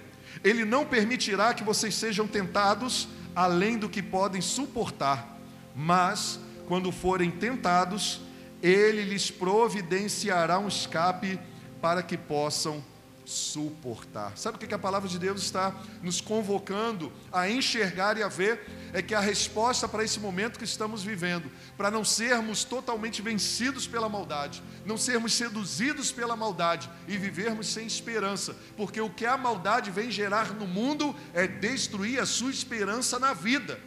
[0.44, 5.38] Ele não permitirá que vocês sejam tentados além do que podem suportar.
[5.76, 8.22] Mas, quando forem tentados,
[8.62, 11.40] Ele lhes providenciará um escape
[11.82, 12.84] para que possam
[13.28, 14.38] suportar.
[14.38, 18.66] Sabe o que a palavra de Deus está nos convocando a enxergar e a ver?
[18.94, 23.86] É que a resposta para esse momento que estamos vivendo, para não sermos totalmente vencidos
[23.86, 29.36] pela maldade, não sermos seduzidos pela maldade e vivermos sem esperança, porque o que a
[29.36, 33.78] maldade vem gerar no mundo é destruir a sua esperança na vida.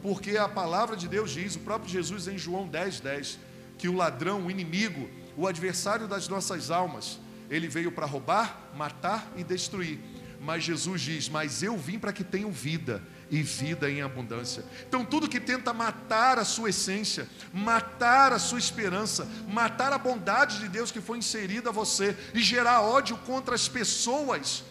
[0.00, 3.38] Porque a palavra de Deus diz, o próprio Jesus em João 10, 10,
[3.78, 7.18] que o ladrão, o inimigo, o adversário das nossas almas,
[7.48, 10.00] ele veio para roubar, matar e destruir.
[10.40, 14.64] Mas Jesus diz: Mas eu vim para que tenham vida e vida em abundância.
[14.86, 20.58] Então, tudo que tenta matar a sua essência, matar a sua esperança, matar a bondade
[20.58, 24.64] de Deus que foi inserida a você e gerar ódio contra as pessoas,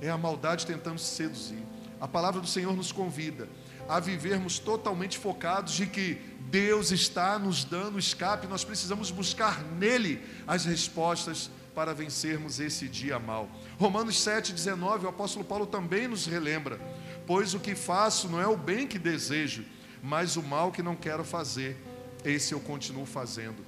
[0.00, 1.62] é a maldade tentando se seduzir.
[2.00, 3.48] A palavra do Senhor nos convida
[3.88, 6.20] a vivermos totalmente focados de que
[6.50, 13.18] Deus está nos dando escape, nós precisamos buscar nele as respostas para vencermos esse dia
[13.18, 13.48] mal.
[13.78, 16.80] Romanos 7,19, o apóstolo Paulo também nos relembra:
[17.26, 19.64] Pois o que faço não é o bem que desejo,
[20.02, 21.76] mas o mal que não quero fazer,
[22.24, 23.64] esse eu continuo fazendo.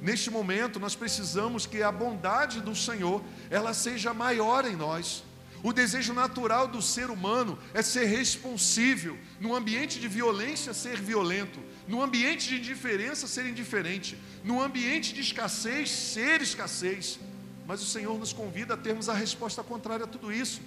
[0.00, 5.22] Neste momento, nós precisamos que a bondade do Senhor, ela seja maior em nós.
[5.62, 11.60] O desejo natural do ser humano é ser responsível, no ambiente de violência, ser violento,
[11.86, 17.20] no ambiente de indiferença, ser indiferente, no ambiente de escassez, ser escassez.
[17.66, 20.62] Mas o Senhor nos convida a termos a resposta contrária a tudo isso.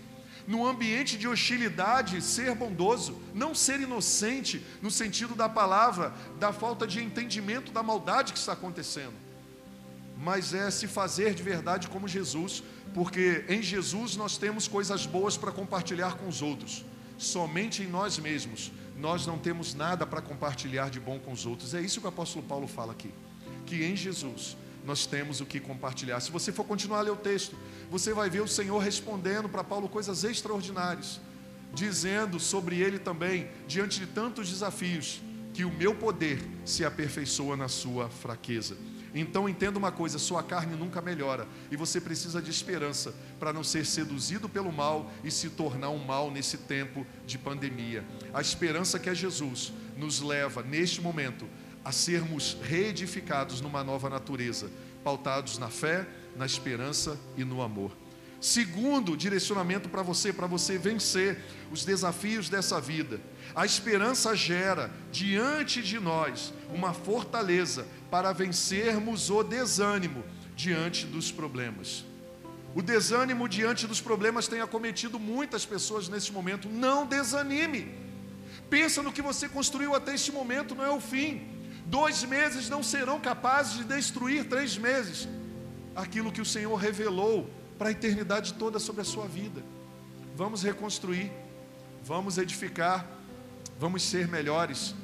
[0.46, 6.86] No ambiente de hostilidade, ser bondoso, não ser inocente, no sentido da palavra, da falta
[6.86, 9.14] de entendimento da maldade que está acontecendo,
[10.18, 15.38] mas é se fazer de verdade como Jesus, porque em Jesus nós temos coisas boas
[15.38, 16.86] para compartilhar com os outros,
[17.18, 21.74] somente em nós mesmos nós não temos nada para compartilhar de bom com os outros.
[21.74, 23.12] É isso que o apóstolo Paulo fala aqui.
[23.66, 24.56] Que em Jesus
[24.86, 26.20] nós temos o que compartilhar.
[26.20, 27.58] Se você for continuar a ler o texto,
[27.90, 31.20] você vai ver o Senhor respondendo para Paulo coisas extraordinárias,
[31.74, 35.22] dizendo sobre ele também, diante de tantos desafios,
[35.54, 38.76] que o meu poder se aperfeiçoa na sua fraqueza.
[39.14, 43.64] Então entenda uma coisa: sua carne nunca melhora e você precisa de esperança para não
[43.64, 48.04] ser seduzido pelo mal e se tornar um mal nesse tempo de pandemia.
[48.34, 51.48] A esperança que é Jesus nos leva neste momento
[51.86, 54.72] a sermos reedificados numa nova natureza,
[55.04, 58.03] pautados na fé, na esperança e no amor.
[58.44, 61.42] Segundo direcionamento para você, para você vencer
[61.72, 63.22] os desafios dessa vida.
[63.56, 70.26] A esperança gera diante de nós uma fortaleza para vencermos o desânimo
[70.58, 72.04] diante dos problemas.
[72.76, 76.68] O desânimo diante dos problemas tem acometido muitas pessoas nesse momento.
[76.68, 77.96] Não desanime.
[78.70, 81.48] Pensa no que você construiu até este momento, não é o fim.
[81.86, 85.30] Dois meses não serão capazes de destruir três meses
[85.96, 89.64] aquilo que o Senhor revelou para a eternidade toda sobre a sua vida.
[90.36, 91.32] Vamos reconstruir,
[92.04, 93.08] vamos edificar,
[93.80, 94.96] vamos ser melhores,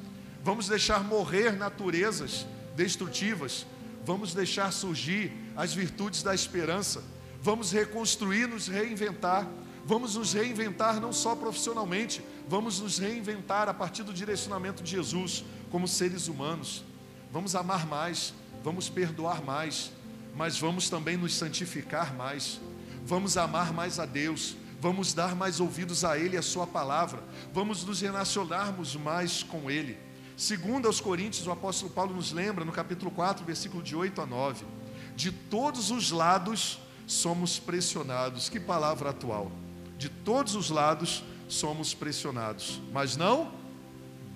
[0.44, 2.46] vamos deixar morrer naturezas
[2.76, 3.66] destrutivas,
[4.06, 7.04] vamos deixar surgir as virtudes da esperança,
[7.42, 9.48] vamos reconstruir, nos reinventar,
[9.86, 15.44] vamos nos reinventar não só profissionalmente, vamos nos reinventar a partir do direcionamento de Jesus
[15.70, 16.84] como seres humanos.
[17.32, 19.92] Vamos amar mais, vamos perdoar mais,
[20.40, 22.62] mas vamos também nos santificar mais,
[23.06, 27.22] vamos amar mais a Deus, vamos dar mais ouvidos a Ele e a Sua palavra,
[27.54, 29.98] vamos nos relacionarmos mais com Ele.
[30.38, 34.26] Segundo aos Coríntios, o apóstolo Paulo nos lembra, no capítulo 4, versículo de 8 a
[34.26, 34.66] 9,
[35.14, 38.48] de todos os lados somos pressionados.
[38.48, 39.52] Que palavra atual!
[39.98, 43.52] De todos os lados somos pressionados, mas não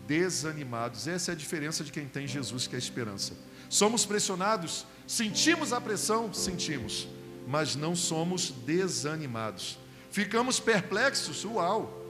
[0.06, 1.08] desanimados.
[1.08, 3.38] Essa é a diferença de quem tem Jesus, que é a esperança.
[3.70, 7.08] Somos pressionados, sentimos a pressão, sentimos,
[7.48, 9.78] mas não somos desanimados.
[10.12, 12.02] Ficamos perplexos, uau!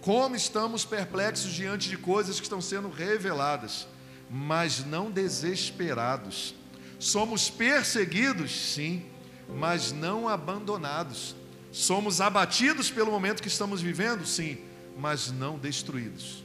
[0.00, 3.86] Como estamos perplexos diante de coisas que estão sendo reveladas,
[4.30, 6.54] mas não desesperados.
[6.98, 9.04] Somos perseguidos, sim,
[9.48, 11.34] mas não abandonados.
[11.72, 14.58] Somos abatidos pelo momento que estamos vivendo, sim,
[14.96, 16.44] mas não destruídos.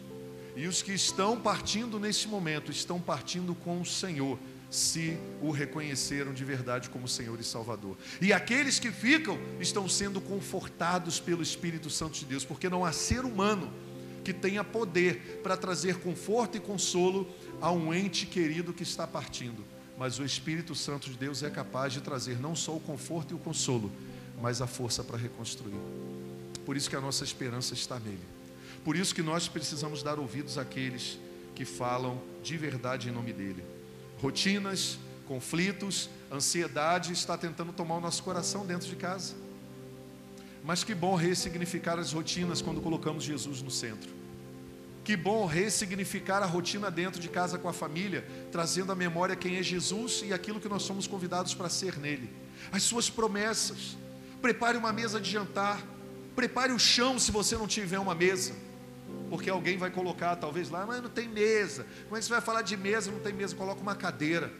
[0.55, 4.37] E os que estão partindo nesse momento estão partindo com o Senhor,
[4.73, 7.95] se o reconheceram de verdade como Senhor e Salvador.
[8.19, 12.91] E aqueles que ficam estão sendo confortados pelo Espírito Santo de Deus, porque não há
[12.91, 13.71] ser humano
[14.23, 17.29] que tenha poder para trazer conforto e consolo
[17.61, 19.63] a um ente querido que está partindo.
[19.95, 23.35] Mas o Espírito Santo de Deus é capaz de trazer não só o conforto e
[23.35, 23.91] o consolo,
[24.41, 25.77] mas a força para reconstruir.
[26.65, 28.25] Por isso que a nossa esperança está nele.
[28.83, 31.19] Por isso que nós precisamos dar ouvidos àqueles
[31.53, 33.63] que falam de verdade em nome dele
[34.23, 34.97] rotinas,
[35.27, 39.35] conflitos, ansiedade está tentando tomar o nosso coração dentro de casa.
[40.63, 44.09] Mas que bom ressignificar as rotinas quando colocamos Jesus no centro.
[45.03, 49.57] Que bom ressignificar a rotina dentro de casa com a família, trazendo à memória quem
[49.57, 52.29] é Jesus e aquilo que nós somos convidados para ser nele.
[52.71, 53.97] As suas promessas.
[54.41, 55.85] Prepare uma mesa de jantar.
[56.33, 58.53] Prepare o chão se você não tiver uma mesa
[59.33, 61.87] porque alguém vai colocar talvez lá, mas não tem mesa.
[62.03, 63.11] Como é que você vai falar de mesa?
[63.11, 64.53] Não tem mesa, coloca uma cadeira.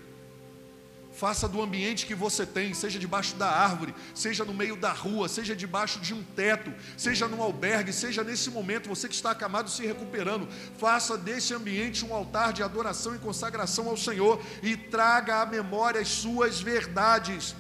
[1.12, 5.30] Faça do ambiente que você tem, seja debaixo da árvore, seja no meio da rua,
[5.30, 9.70] seja debaixo de um teto, seja num albergue, seja nesse momento, você que está acamado
[9.70, 10.48] se recuperando,
[10.80, 16.02] faça desse ambiente um altar de adoração e consagração ao Senhor e traga à memória
[16.02, 17.56] as suas verdades.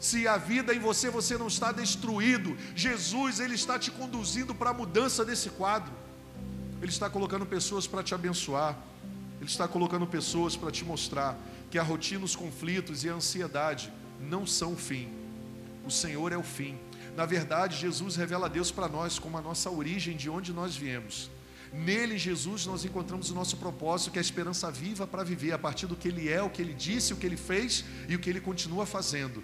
[0.00, 4.70] Se a vida em você você não está destruído, Jesus ele está te conduzindo para
[4.70, 6.05] a mudança desse quadro.
[6.80, 8.76] Ele está colocando pessoas para te abençoar.
[9.40, 11.38] Ele está colocando pessoas para te mostrar
[11.70, 15.08] que a rotina, os conflitos e a ansiedade não são o fim.
[15.84, 16.78] O Senhor é o fim.
[17.16, 20.76] Na verdade, Jesus revela a Deus para nós como a nossa origem, de onde nós
[20.76, 21.30] viemos.
[21.72, 25.58] Nele, Jesus, nós encontramos o nosso propósito, que é a esperança viva para viver, a
[25.58, 28.18] partir do que Ele é, o que Ele disse, o que Ele fez e o
[28.18, 29.42] que Ele continua fazendo.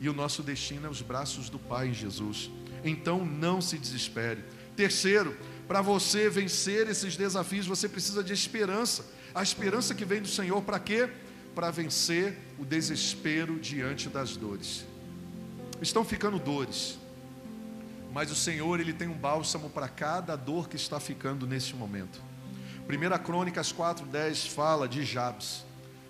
[0.00, 2.50] E o nosso destino é os braços do Pai em Jesus.
[2.84, 4.44] Então, não se desespere.
[4.76, 5.36] Terceiro,
[5.68, 9.04] para você vencer esses desafios, você precisa de esperança.
[9.34, 11.10] A esperança que vem do Senhor para quê?
[11.54, 14.86] Para vencer o desespero diante das dores.
[15.82, 16.98] Estão ficando dores,
[18.14, 22.18] mas o Senhor ele tem um bálsamo para cada dor que está ficando neste momento.
[22.88, 25.66] 1 Crônicas 4:10 fala de Jabes,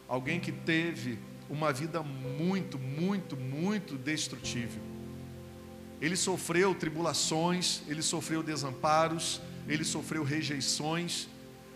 [0.07, 1.19] alguém que teve
[1.51, 4.81] uma vida muito, muito, muito destrutível.
[6.01, 11.29] Ele sofreu tribulações, ele sofreu desamparos, ele sofreu rejeições,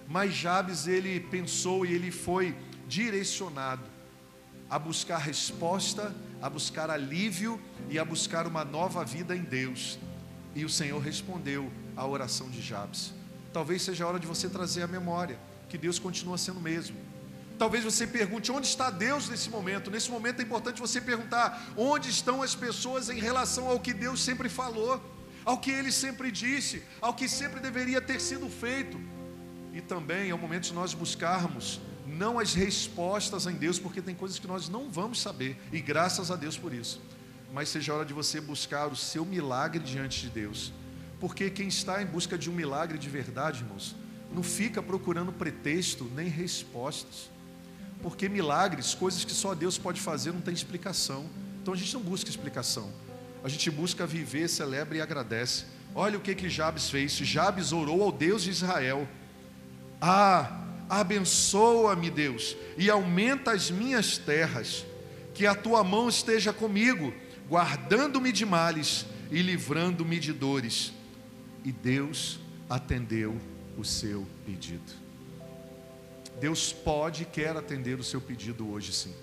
[0.09, 2.57] mas Jabes ele pensou e ele foi
[2.88, 3.82] direcionado
[4.68, 9.99] a buscar resposta, a buscar alívio e a buscar uma nova vida em Deus.
[10.55, 13.12] E o Senhor respondeu à oração de Jabes.
[13.53, 15.38] Talvez seja a hora de você trazer a memória
[15.68, 16.97] que Deus continua sendo o mesmo.
[17.59, 19.90] Talvez você pergunte onde está Deus nesse momento.
[19.90, 24.22] Nesse momento é importante você perguntar onde estão as pessoas em relação ao que Deus
[24.22, 25.01] sempre falou
[25.45, 29.01] ao que ele sempre disse, ao que sempre deveria ter sido feito.
[29.72, 34.14] E também é o momento de nós buscarmos não as respostas em Deus, porque tem
[34.14, 37.01] coisas que nós não vamos saber, e graças a Deus por isso.
[37.53, 40.72] Mas seja hora de você buscar o seu milagre diante de Deus.
[41.20, 43.95] Porque quem está em busca de um milagre de verdade, irmãos,
[44.32, 47.30] não fica procurando pretexto nem respostas.
[48.03, 51.28] Porque milagres, coisas que só Deus pode fazer, não tem explicação.
[51.61, 52.90] Então a gente não busca explicação
[53.45, 55.64] a gente busca viver, celebra e agradece.
[55.95, 57.12] Olha o que que Jabes fez.
[57.12, 59.07] Jabes orou ao Deus de Israel.
[60.01, 64.84] Ah, abençoa-me, Deus, e aumenta as minhas terras,
[65.34, 67.12] que a tua mão esteja comigo,
[67.49, 70.93] guardando-me de males e livrando-me de dores.
[71.64, 73.36] E Deus atendeu
[73.76, 74.93] o seu pedido.
[76.40, 79.14] Deus pode e quer atender o seu pedido hoje sim.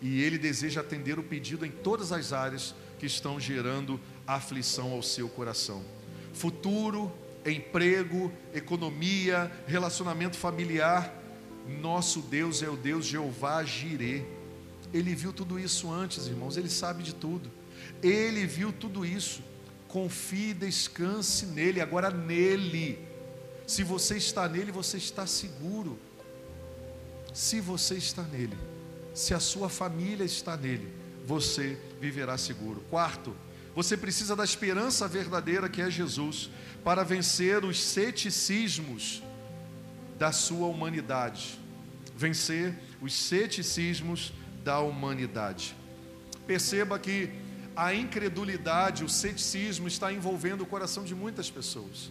[0.00, 2.74] E Ele deseja atender o pedido em todas as áreas
[3.04, 5.84] que estão gerando aflição ao seu coração.
[6.32, 7.12] Futuro,
[7.44, 11.12] emprego, economia, relacionamento familiar.
[11.82, 14.22] Nosso Deus é o Deus Jeová Jirê.
[14.90, 17.50] Ele viu tudo isso antes, irmãos, ele sabe de tudo.
[18.02, 19.42] Ele viu tudo isso.
[19.86, 22.98] Confie, descanse nele, agora nele.
[23.66, 25.98] Se você está nele, você está seguro.
[27.34, 28.56] Se você está nele,
[29.12, 32.82] se a sua família está nele, você viverá seguro.
[32.90, 33.34] Quarto,
[33.74, 36.50] você precisa da esperança verdadeira que é Jesus
[36.84, 39.22] para vencer os ceticismos
[40.18, 41.58] da sua humanidade.
[42.16, 45.74] Vencer os ceticismos da humanidade.
[46.46, 47.30] Perceba que
[47.74, 52.10] a incredulidade, o ceticismo está envolvendo o coração de muitas pessoas.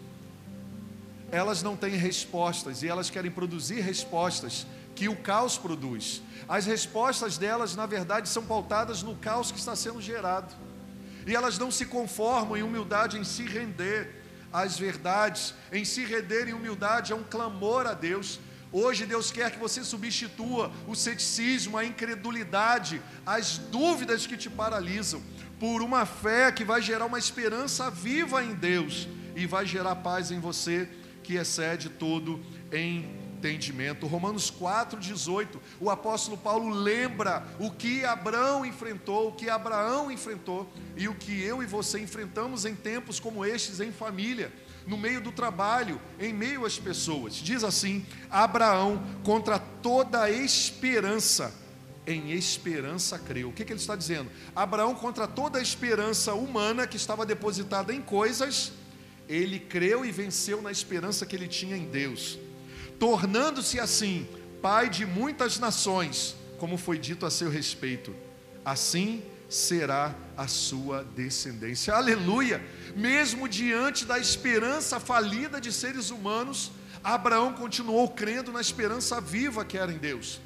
[1.32, 6.22] Elas não têm respostas e elas querem produzir respostas que o caos produz.
[6.48, 10.54] As respostas delas, na verdade, são pautadas no caos que está sendo gerado.
[11.26, 16.48] E elas não se conformam em humildade em se render as verdades, em se render
[16.48, 18.40] em humildade, é um clamor a Deus.
[18.72, 25.22] Hoje Deus quer que você substitua o ceticismo, a incredulidade, as dúvidas que te paralisam,
[25.60, 30.30] por uma fé que vai gerar uma esperança viva em Deus e vai gerar paz
[30.30, 30.88] em você
[31.24, 33.23] que excede todo entendimento.
[34.08, 41.08] Romanos 4:18, o apóstolo Paulo lembra o que Abraão enfrentou, o que Abraão enfrentou e
[41.08, 44.52] o que eu e você enfrentamos em tempos como estes em família
[44.86, 47.36] no meio do trabalho, em meio às pessoas.
[47.36, 51.54] Diz assim: Abraão, contra toda esperança,
[52.06, 53.50] em esperança creu.
[53.50, 54.30] O que, que ele está dizendo?
[54.56, 58.72] Abraão, contra toda a esperança humana que estava depositada em coisas,
[59.28, 62.38] ele creu e venceu na esperança que ele tinha em Deus,
[63.04, 64.26] tornando-se assim
[64.62, 68.16] pai de muitas nações, como foi dito a seu respeito.
[68.64, 71.94] Assim será a sua descendência.
[71.94, 72.66] Aleluia!
[72.96, 76.72] Mesmo diante da esperança falida de seres humanos,
[77.04, 80.40] Abraão continuou crendo na esperança viva que era em Deus.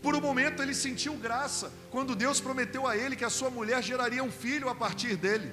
[0.00, 3.82] Por um momento ele sentiu graça quando Deus prometeu a ele que a sua mulher
[3.82, 5.52] geraria um filho a partir dele.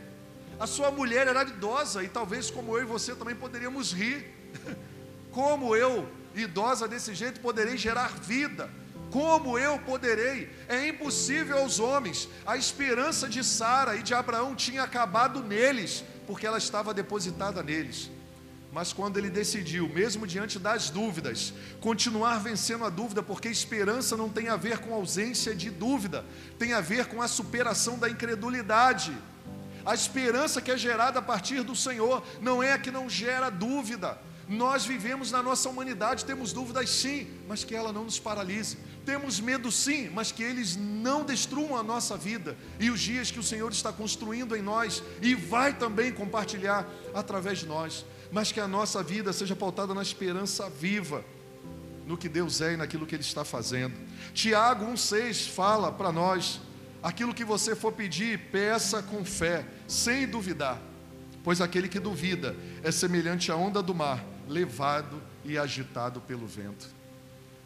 [0.60, 4.30] A sua mulher era idosa e talvez como eu e você também poderíamos rir.
[5.32, 8.70] Como eu, idosa desse jeito, poderei gerar vida?
[9.12, 10.50] Como eu poderei?
[10.70, 12.30] É impossível aos homens.
[12.46, 18.10] A esperança de Sara e de Abraão tinha acabado neles, porque ela estava depositada neles.
[18.72, 24.30] Mas quando ele decidiu, mesmo diante das dúvidas, continuar vencendo a dúvida, porque esperança não
[24.30, 26.24] tem a ver com ausência de dúvida,
[26.58, 29.14] tem a ver com a superação da incredulidade.
[29.86, 33.50] A esperança que é gerada a partir do Senhor não é a que não gera
[33.50, 34.18] dúvida.
[34.52, 38.78] Nós vivemos na nossa humanidade, temos dúvidas sim, mas que ela não nos paralise.
[39.06, 43.40] Temos medo sim, mas que eles não destruam a nossa vida e os dias que
[43.40, 48.06] o Senhor está construindo em nós e vai também compartilhar através de nós.
[48.30, 51.24] Mas que a nossa vida seja pautada na esperança viva,
[52.06, 53.96] no que Deus é e naquilo que Ele está fazendo.
[54.34, 56.60] Tiago 1,6 fala para nós:
[57.02, 60.78] aquilo que você for pedir, peça com fé, sem duvidar,
[61.42, 64.22] pois aquele que duvida é semelhante à onda do mar,
[64.52, 66.88] levado e agitado pelo vento.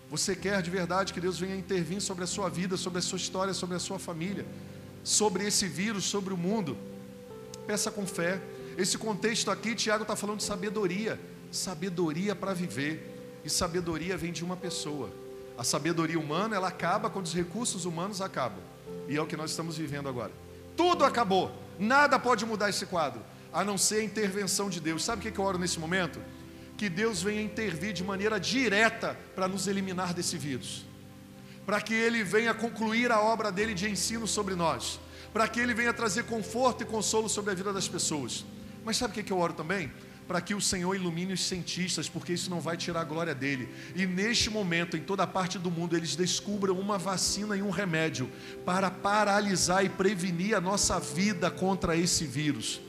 [0.09, 3.17] Você quer de verdade que Deus venha intervir sobre a sua vida, sobre a sua
[3.17, 4.45] história, sobre a sua família,
[5.03, 6.77] sobre esse vírus, sobre o mundo?
[7.65, 8.39] Peça com fé.
[8.77, 11.19] Esse contexto aqui, Tiago está falando de sabedoria,
[11.51, 13.13] sabedoria para viver.
[13.43, 15.09] E sabedoria vem de uma pessoa.
[15.57, 18.59] A sabedoria humana, ela acaba quando os recursos humanos acabam.
[19.07, 20.31] E é o que nós estamos vivendo agora.
[20.75, 21.51] Tudo acabou.
[21.79, 23.21] Nada pode mudar esse quadro,
[23.51, 25.03] a não ser a intervenção de Deus.
[25.03, 26.19] Sabe o que eu oro nesse momento?
[26.77, 30.85] Que Deus venha intervir de maneira direta para nos eliminar desse vírus,
[31.65, 34.99] para que Ele venha concluir a obra dele de ensino sobre nós,
[35.33, 38.45] para que Ele venha trazer conforto e consolo sobre a vida das pessoas.
[38.83, 39.91] Mas sabe o que eu oro também?
[40.27, 43.69] Para que o Senhor ilumine os cientistas, porque isso não vai tirar a glória dele.
[43.95, 48.29] E neste momento, em toda parte do mundo, eles descubram uma vacina e um remédio
[48.65, 52.81] para paralisar e prevenir a nossa vida contra esse vírus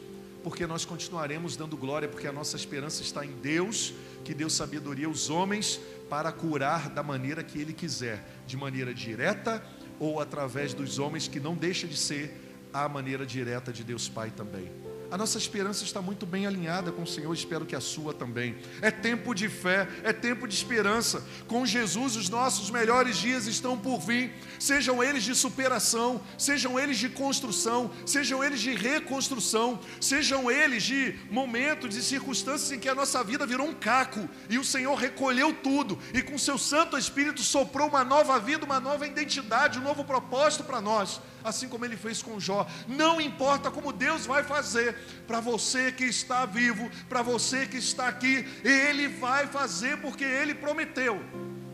[0.47, 3.93] porque nós continuaremos dando glória, porque a nossa esperança está em Deus,
[4.25, 9.61] que deu sabedoria aos homens para curar da maneira que Ele quiser, de maneira direta
[9.99, 12.33] ou através dos homens, que não deixa de ser
[12.73, 14.71] a maneira direta de Deus Pai também.
[15.11, 18.57] A nossa esperança está muito bem alinhada com o Senhor, espero que a sua também.
[18.83, 21.25] É tempo de fé, é tempo de esperança.
[21.47, 26.99] Com Jesus, os nossos melhores dias estão por vir, sejam eles de superação, sejam eles
[26.99, 32.95] de construção, sejam eles de reconstrução, sejam eles de momentos e circunstâncias em que a
[32.95, 37.43] nossa vida virou um caco e o Senhor recolheu tudo e com seu Santo Espírito
[37.43, 41.97] soprou uma nova vida, uma nova identidade, um novo propósito para nós assim como ele
[41.97, 42.67] fez com Jó.
[42.89, 48.09] Não importa como Deus vai fazer, para você que está vivo, para você que está
[48.09, 51.23] aqui, ele vai fazer porque ele prometeu.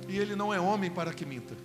[0.09, 1.57] E ele não é homem para que minta.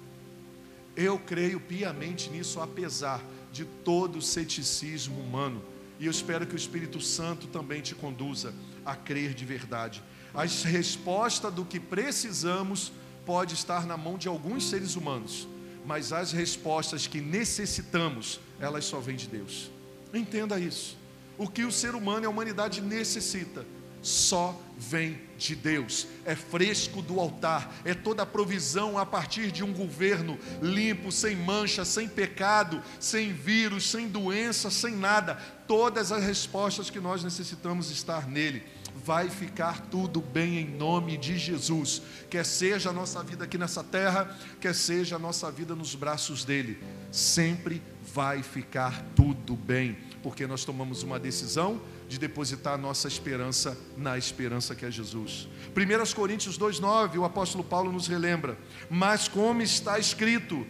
[0.96, 5.62] Eu creio piamente nisso, apesar de todo o ceticismo humano.
[6.00, 8.54] E eu espero que o Espírito Santo também te conduza
[8.86, 10.02] a crer de verdade.
[10.34, 12.92] A resposta do que precisamos
[13.26, 15.48] pode estar na mão de alguns seres humanos,
[15.88, 19.72] mas as respostas que necessitamos, elas só vêm de Deus.
[20.14, 20.98] Entenda isso.
[21.38, 23.66] O que o ser humano e a humanidade necessita,
[24.02, 29.64] só vem de Deus, é fresco do altar, é toda a provisão a partir de
[29.64, 35.36] um governo limpo, sem mancha, sem pecado, sem vírus, sem doença, sem nada.
[35.68, 38.62] Todas as respostas que nós necessitamos estar nele
[39.06, 42.02] vai ficar tudo bem em nome de Jesus.
[42.30, 46.44] Quer seja a nossa vida aqui nessa terra, quer seja a nossa vida nos braços
[46.44, 46.82] dele,
[47.12, 47.82] sempre
[48.14, 54.74] vai ficar tudo bem, porque nós tomamos uma decisão de depositar nossa esperança na esperança
[54.74, 55.48] que é Jesus.
[55.76, 58.58] 1 Coríntios 2,9, o apóstolo Paulo nos relembra:
[58.90, 60.66] Mas como está escrito,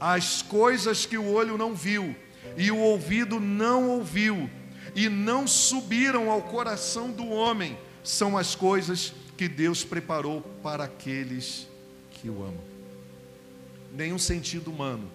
[0.00, 2.16] as coisas que o olho não viu,
[2.56, 4.50] e o ouvido não ouviu,
[4.94, 11.68] e não subiram ao coração do homem, são as coisas que Deus preparou para aqueles
[12.10, 12.64] que o amam.
[13.92, 15.10] Nenhum sentido humano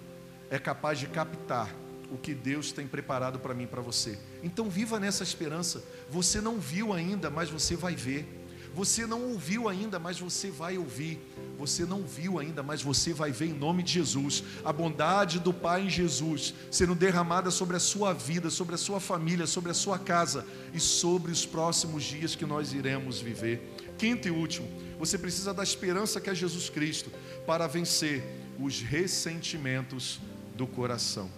[0.50, 1.74] é capaz de captar
[2.12, 4.18] o que Deus tem preparado para mim e para você.
[4.44, 5.84] Então viva nessa esperança.
[6.10, 8.28] Você não viu ainda, mas você vai ver.
[8.76, 11.18] Você não ouviu ainda, mas você vai ouvir.
[11.58, 14.44] Você não viu ainda, mas você vai ver em nome de Jesus.
[14.66, 19.00] A bondade do Pai em Jesus sendo derramada sobre a sua vida, sobre a sua
[19.00, 23.74] família, sobre a sua casa e sobre os próximos dias que nós iremos viver.
[23.98, 24.68] Quinto e último,
[25.00, 27.10] você precisa da esperança que é Jesus Cristo
[27.48, 28.26] para vencer
[28.60, 30.20] os ressentimentos
[30.54, 31.32] do coração.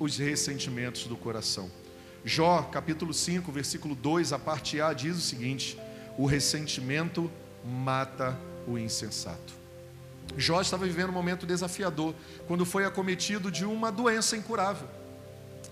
[0.00, 1.70] Os ressentimentos do coração.
[2.24, 5.78] Jó, capítulo 5, versículo 2, a parte A diz o seguinte:
[6.16, 7.30] O ressentimento
[7.64, 9.54] mata o insensato.
[10.36, 12.14] Jó estava vivendo um momento desafiador
[12.46, 14.88] quando foi acometido de uma doença incurável.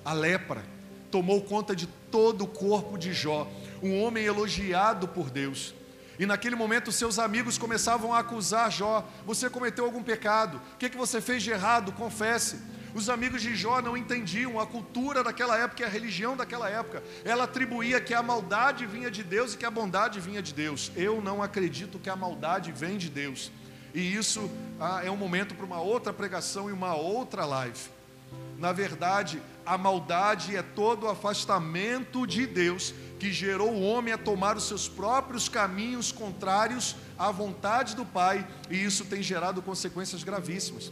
[0.04, 0.62] A lepra
[1.10, 3.50] tomou conta de todo o corpo de Jó,
[3.82, 5.74] um homem elogiado por Deus.
[6.18, 10.60] E naquele momento seus amigos começavam a acusar Jó: Você cometeu algum pecado?
[10.74, 11.92] O que, que você fez de errado?
[11.92, 12.58] Confesse.
[12.94, 17.02] Os amigos de Jó não entendiam a cultura daquela época e a religião daquela época.
[17.24, 20.92] Ela atribuía que a maldade vinha de Deus e que a bondade vinha de Deus.
[20.94, 23.50] Eu não acredito que a maldade vem de Deus.
[23.94, 27.80] E isso ah, é um momento para uma outra pregação e uma outra live.
[28.58, 34.18] Na verdade, a maldade é todo o afastamento de Deus que gerou o homem a
[34.18, 40.24] tomar os seus próprios caminhos contrários à vontade do Pai, e isso tem gerado consequências
[40.24, 40.90] gravíssimas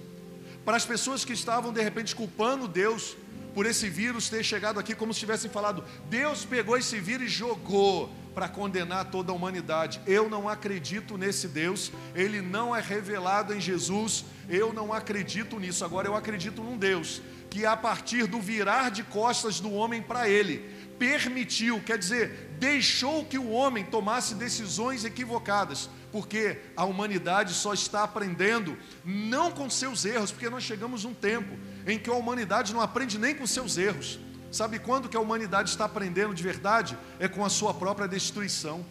[0.64, 3.16] para as pessoas que estavam de repente culpando Deus
[3.55, 7.28] por esse vírus ter chegado aqui, como se tivessem falado, Deus pegou esse vírus e
[7.28, 10.01] jogou para condenar toda a humanidade.
[10.07, 15.85] Eu não acredito nesse Deus, ele não é revelado em Jesus, eu não acredito nisso.
[15.85, 17.20] Agora eu acredito num Deus
[17.51, 20.70] que, a partir do virar de costas do homem para ele,
[21.01, 28.03] permitiu, quer dizer, deixou que o homem tomasse decisões equivocadas porque a humanidade só está
[28.03, 32.81] aprendendo não com seus erros, porque nós chegamos um tempo em que a humanidade não
[32.81, 34.19] aprende nem com seus erros.
[34.51, 36.99] Sabe quando que a humanidade está aprendendo de verdade?
[37.19, 38.85] É com a sua própria destruição.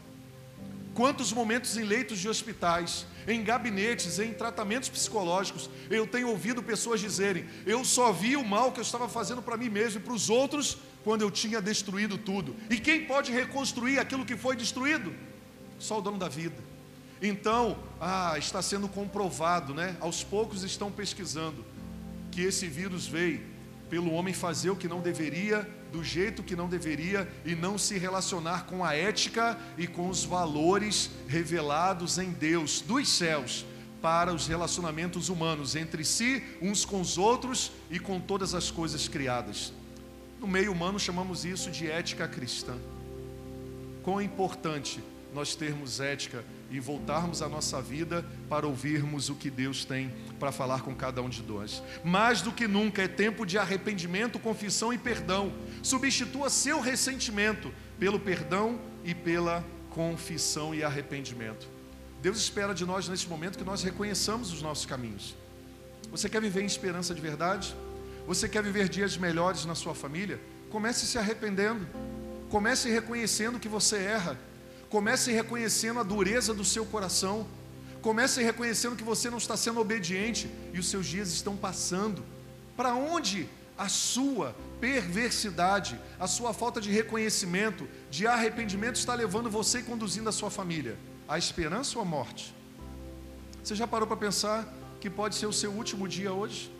[0.93, 6.99] Quantos momentos em leitos de hospitais, em gabinetes, em tratamentos psicológicos, eu tenho ouvido pessoas
[6.99, 10.13] dizerem: eu só vi o mal que eu estava fazendo para mim mesmo e para
[10.13, 12.55] os outros quando eu tinha destruído tudo.
[12.69, 15.13] E quem pode reconstruir aquilo que foi destruído?
[15.77, 16.61] Só o dono da vida.
[17.21, 19.95] Então, ah, está sendo comprovado, né?
[19.99, 21.65] Aos poucos estão pesquisando
[22.31, 23.41] que esse vírus veio
[23.89, 27.97] pelo homem fazer o que não deveria, do jeito que não deveria e não se
[27.97, 33.65] relacionar com a ética e com os valores revelados em Deus dos céus
[34.01, 39.07] para os relacionamentos humanos entre si, uns com os outros e com todas as coisas
[39.07, 39.73] criadas.
[40.39, 42.77] No meio humano chamamos isso de ética cristã.
[44.03, 45.01] Quão importante
[45.33, 50.51] nós termos ética e voltarmos a nossa vida para ouvirmos o que Deus tem para
[50.51, 51.83] falar com cada um de nós.
[52.03, 55.51] Mais do que nunca é tempo de arrependimento, confissão e perdão.
[55.83, 61.67] Substitua seu ressentimento pelo perdão e pela confissão e arrependimento.
[62.21, 65.35] Deus espera de nós nesse momento que nós reconheçamos os nossos caminhos.
[66.11, 67.75] Você quer viver em esperança de verdade?
[68.29, 70.39] Você quer viver dias melhores na sua família?
[70.69, 71.85] Comece se arrependendo.
[72.49, 74.37] Comece reconhecendo que você erra
[74.89, 77.47] Comece reconhecendo a dureza do seu coração.
[78.01, 82.23] Comece reconhecendo que você não está sendo obediente e os seus dias estão passando.
[82.75, 89.79] Para onde a sua perversidade, a sua falta de reconhecimento, de arrependimento está levando você
[89.79, 90.97] e conduzindo a sua família?
[91.27, 92.55] A esperança ou a morte?
[93.63, 94.67] Você já parou para pensar
[94.99, 96.71] que pode ser o seu último dia hoje?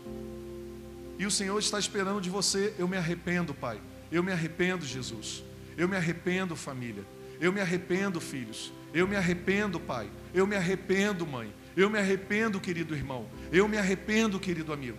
[1.20, 3.80] E o Senhor está esperando de você, eu me arrependo, Pai.
[4.12, 5.44] Eu me arrependo, Jesus.
[5.78, 7.06] Eu me arrependo, família.
[7.40, 8.74] Eu me arrependo, filhos.
[8.94, 10.10] Eu me arrependo, pai.
[10.34, 11.54] Eu me arrependo, mãe.
[11.78, 13.28] Eu me arrependo, querido irmão.
[13.52, 14.98] Eu me arrependo, querido amigo.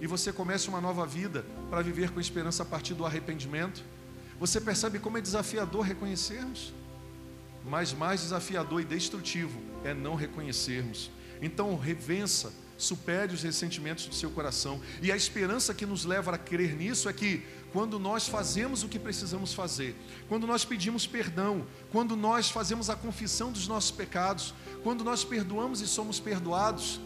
[0.00, 3.84] E você começa uma nova vida para viver com esperança a partir do arrependimento.
[4.40, 6.72] Você percebe como é desafiador reconhecermos?
[7.64, 11.10] Mas mais desafiador e destrutivo é não reconhecermos.
[11.40, 14.80] Então, revença, supere os ressentimentos do seu coração.
[15.02, 18.88] E a esperança que nos leva a crer nisso é que quando nós fazemos o
[18.88, 19.96] que precisamos fazer,
[20.28, 25.80] quando nós pedimos perdão, quando nós fazemos a confissão dos nossos pecados, quando nós perdoamos
[25.80, 27.00] e somos perdoados,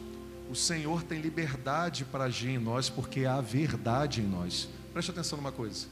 [0.51, 4.69] o Senhor tem liberdade para agir em nós porque há verdade em nós.
[4.93, 5.87] Preste atenção numa coisa.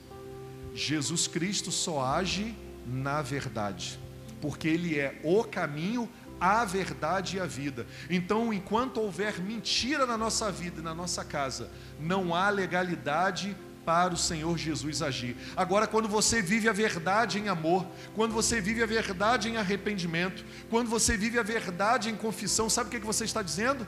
[0.74, 2.54] Jesus Cristo só age
[2.86, 3.98] na verdade,
[4.40, 6.08] porque Ele é o caminho,
[6.40, 7.86] a verdade e a vida.
[8.10, 14.12] Então, enquanto houver mentira na nossa vida e na nossa casa, não há legalidade para
[14.12, 15.36] o Senhor Jesus agir.
[15.56, 20.44] Agora, quando você vive a verdade em amor, quando você vive a verdade em arrependimento,
[20.68, 23.86] quando você vive a verdade em confissão, sabe o que você está dizendo?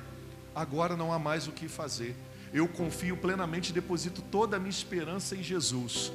[0.55, 2.15] Agora não há mais o que fazer.
[2.55, 6.13] Eu confio plenamente, deposito toda a minha esperança em Jesus.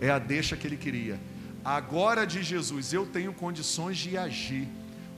[0.00, 1.18] É a deixa que ele queria.
[1.64, 4.68] Agora de Jesus, eu tenho condições de agir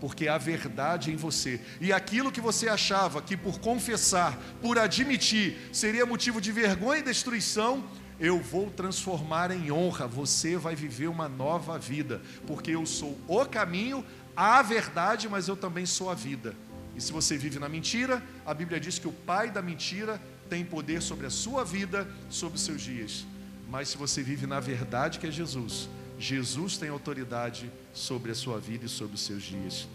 [0.06, 1.60] porque há verdade em você.
[1.80, 7.02] E aquilo que você achava que por confessar, por admitir, seria motivo de vergonha e
[7.02, 7.84] destruição,
[8.20, 10.06] eu vou transformar em honra.
[10.06, 15.56] Você vai viver uma nova vida, porque eu sou o caminho, a verdade, mas eu
[15.56, 16.54] também sou a vida.
[16.94, 20.64] E se você vive na mentira, a Bíblia diz que o pai da mentira tem
[20.64, 23.26] poder sobre a sua vida, sobre os seus dias.
[23.68, 28.60] Mas se você vive na verdade que é Jesus, Jesus tem autoridade sobre a sua
[28.60, 29.88] vida e sobre os seus dias.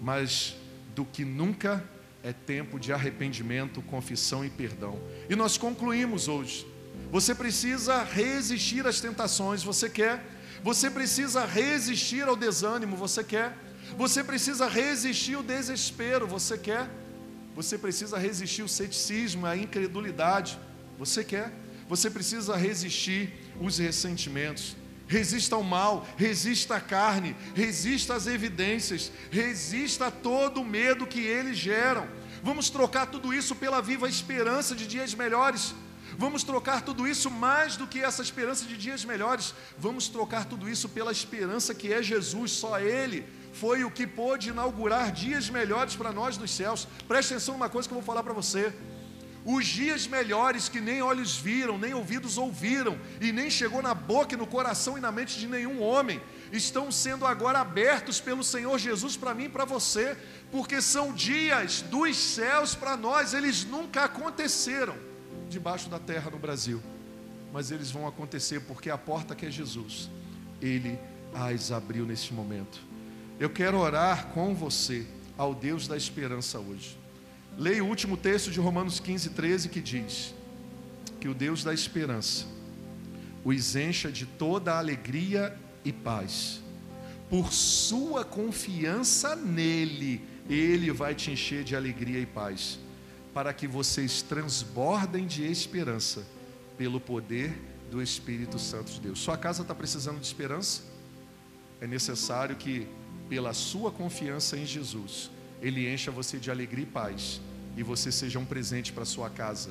[0.00, 0.56] Mas
[0.94, 1.84] do que nunca
[2.22, 5.00] é tempo de arrependimento, confissão e perdão.
[5.28, 6.66] E nós concluímos hoje.
[7.10, 10.24] Você precisa resistir às tentações, você quer?
[10.62, 13.56] Você precisa resistir ao desânimo, você quer?
[13.96, 16.88] Você precisa resistir ao desespero, você quer?
[17.54, 20.58] Você precisa resistir ao ceticismo, à incredulidade,
[20.98, 21.52] você quer?
[21.88, 24.76] Você precisa resistir os ressentimentos.
[25.08, 31.20] Resista ao mal, resista à carne, resista às evidências, resista a todo o medo que
[31.20, 32.06] eles geram.
[32.42, 35.74] Vamos trocar tudo isso pela viva esperança de dias melhores.
[36.16, 39.54] Vamos trocar tudo isso mais do que essa esperança de dias melhores.
[39.78, 44.50] Vamos trocar tudo isso pela esperança que é Jesus, só Ele foi o que pôde
[44.50, 46.86] inaugurar dias melhores para nós nos céus.
[47.06, 48.72] Preste atenção numa coisa que eu vou falar para você.
[49.44, 54.36] Os dias melhores que nem olhos viram, nem ouvidos ouviram, e nem chegou na boca
[54.36, 56.20] no coração e na mente de nenhum homem,
[56.52, 60.16] estão sendo agora abertos pelo Senhor Jesus para mim e para você,
[60.50, 64.96] porque são dias dos céus para nós, eles nunca aconteceram
[65.48, 66.82] debaixo da terra no Brasil,
[67.52, 70.10] mas eles vão acontecer porque a porta que é Jesus,
[70.60, 70.98] Ele
[71.32, 72.80] as abriu neste momento.
[73.38, 76.98] Eu quero orar com você ao Deus da esperança hoje.
[77.58, 80.32] Leia o último texto de Romanos 15, 13, que diz:
[81.18, 82.46] Que o Deus da esperança
[83.44, 86.62] os encha de toda alegria e paz.
[87.28, 92.78] Por sua confiança nele, ele vai te encher de alegria e paz,
[93.34, 96.24] para que vocês transbordem de esperança
[96.76, 97.58] pelo poder
[97.90, 99.18] do Espírito Santo de Deus.
[99.18, 100.82] Sua casa está precisando de esperança?
[101.80, 102.86] É necessário que,
[103.28, 105.30] pela sua confiança em Jesus,
[105.60, 107.40] ele encha você de alegria e paz
[107.76, 109.70] e você seja um presente para sua casa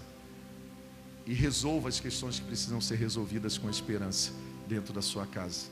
[1.26, 4.32] e resolva as questões que precisam ser resolvidas com esperança
[4.68, 5.68] dentro da sua casa.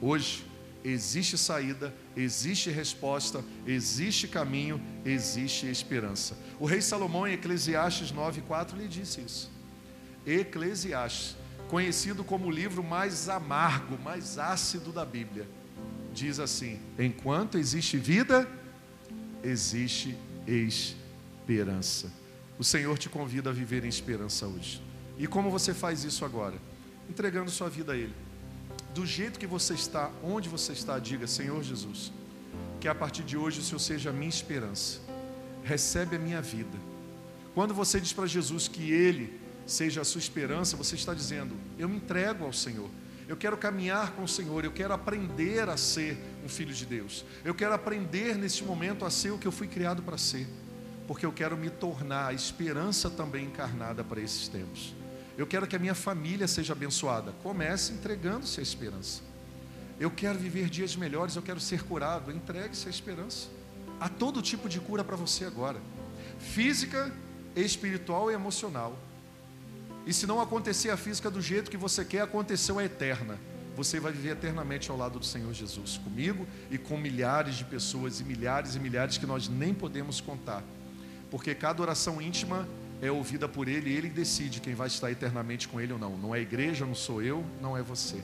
[0.00, 0.44] Hoje
[0.84, 6.36] existe saída, existe resposta, existe caminho, existe esperança.
[6.60, 9.50] O rei Salomão em Eclesiastes 9:4 lhe disse isso.
[10.26, 11.36] Eclesiastes,
[11.68, 15.48] conhecido como o livro mais amargo, mais ácido da Bíblia,
[16.12, 18.46] diz assim: enquanto existe vida,
[19.50, 22.10] existe esperança.
[22.58, 24.82] O Senhor te convida a viver em esperança hoje.
[25.16, 26.56] E como você faz isso agora?
[27.08, 28.14] Entregando sua vida a Ele.
[28.94, 32.12] Do jeito que você está, onde você está, diga: Senhor Jesus,
[32.80, 35.00] que a partir de hoje o Senhor seja a minha esperança.
[35.64, 36.78] Recebe a minha vida.
[37.54, 41.88] Quando você diz para Jesus que Ele seja a sua esperança, você está dizendo: Eu
[41.88, 42.88] me entrego ao Senhor.
[43.28, 47.24] Eu quero caminhar com o Senhor, eu quero aprender a ser um filho de Deus.
[47.44, 50.46] Eu quero aprender nesse momento a ser o que eu fui criado para ser
[51.08, 54.94] porque eu quero me tornar a esperança também encarnada para esses tempos.
[55.38, 57.32] Eu quero que a minha família seja abençoada.
[57.42, 59.22] Comece entregando-se a esperança.
[59.98, 62.30] Eu quero viver dias melhores, eu quero ser curado.
[62.30, 63.48] Entregue-se a esperança.
[63.98, 65.80] Há todo tipo de cura para você agora:
[66.38, 67.10] física,
[67.56, 68.94] espiritual e emocional.
[70.08, 73.38] E se não acontecer a física do jeito que você quer, aconteceu a eterna.
[73.76, 78.18] Você vai viver eternamente ao lado do Senhor Jesus, comigo e com milhares de pessoas
[78.18, 80.64] e milhares e milhares que nós nem podemos contar
[81.30, 82.66] porque cada oração íntima
[83.00, 86.16] é ouvida por Ele e Ele decide quem vai estar eternamente com Ele ou não.
[86.16, 88.22] Não é a igreja, não sou eu, não é você.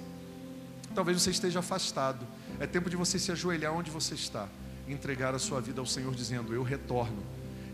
[0.95, 2.27] Talvez você esteja afastado.
[2.59, 4.49] É tempo de você se ajoelhar onde você está,
[4.89, 7.23] entregar a sua vida ao Senhor, dizendo: Eu retorno.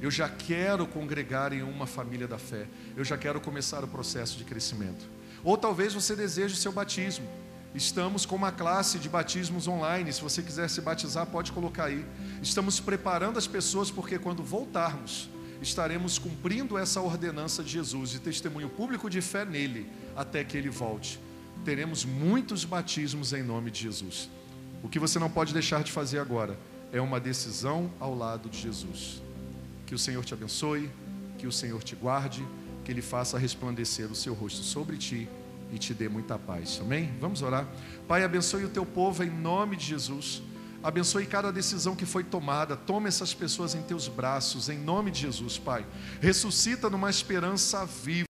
[0.01, 2.67] Eu já quero congregar em uma família da fé.
[2.97, 5.05] Eu já quero começar o processo de crescimento.
[5.45, 7.29] Ou talvez você deseje o seu batismo.
[7.75, 10.11] Estamos com uma classe de batismos online.
[10.13, 12.05] Se você quiser se batizar, pode colocar aí.
[12.43, 15.29] Estamos preparando as pessoas porque quando voltarmos,
[15.61, 19.87] estaremos cumprindo essa ordenança de Jesus, de testemunho público de fé nele,
[20.17, 21.21] até que ele volte.
[21.65, 24.31] Teremos muitos batismos em nome de Jesus.
[24.83, 26.59] O que você não pode deixar de fazer agora
[26.91, 29.23] é uma decisão ao lado de Jesus.
[29.91, 30.89] Que o Senhor te abençoe,
[31.37, 32.47] que o Senhor te guarde,
[32.85, 35.29] que Ele faça resplandecer o seu rosto sobre ti
[35.73, 36.79] e te dê muita paz.
[36.81, 37.13] Amém?
[37.21, 37.67] Vamos orar.
[38.07, 40.45] Pai, abençoe o teu povo em nome de Jesus.
[40.81, 42.77] Abençoe cada decisão que foi tomada.
[42.77, 45.85] Toma essas pessoas em teus braços, em nome de Jesus, Pai.
[46.21, 48.29] Ressuscita numa esperança viva.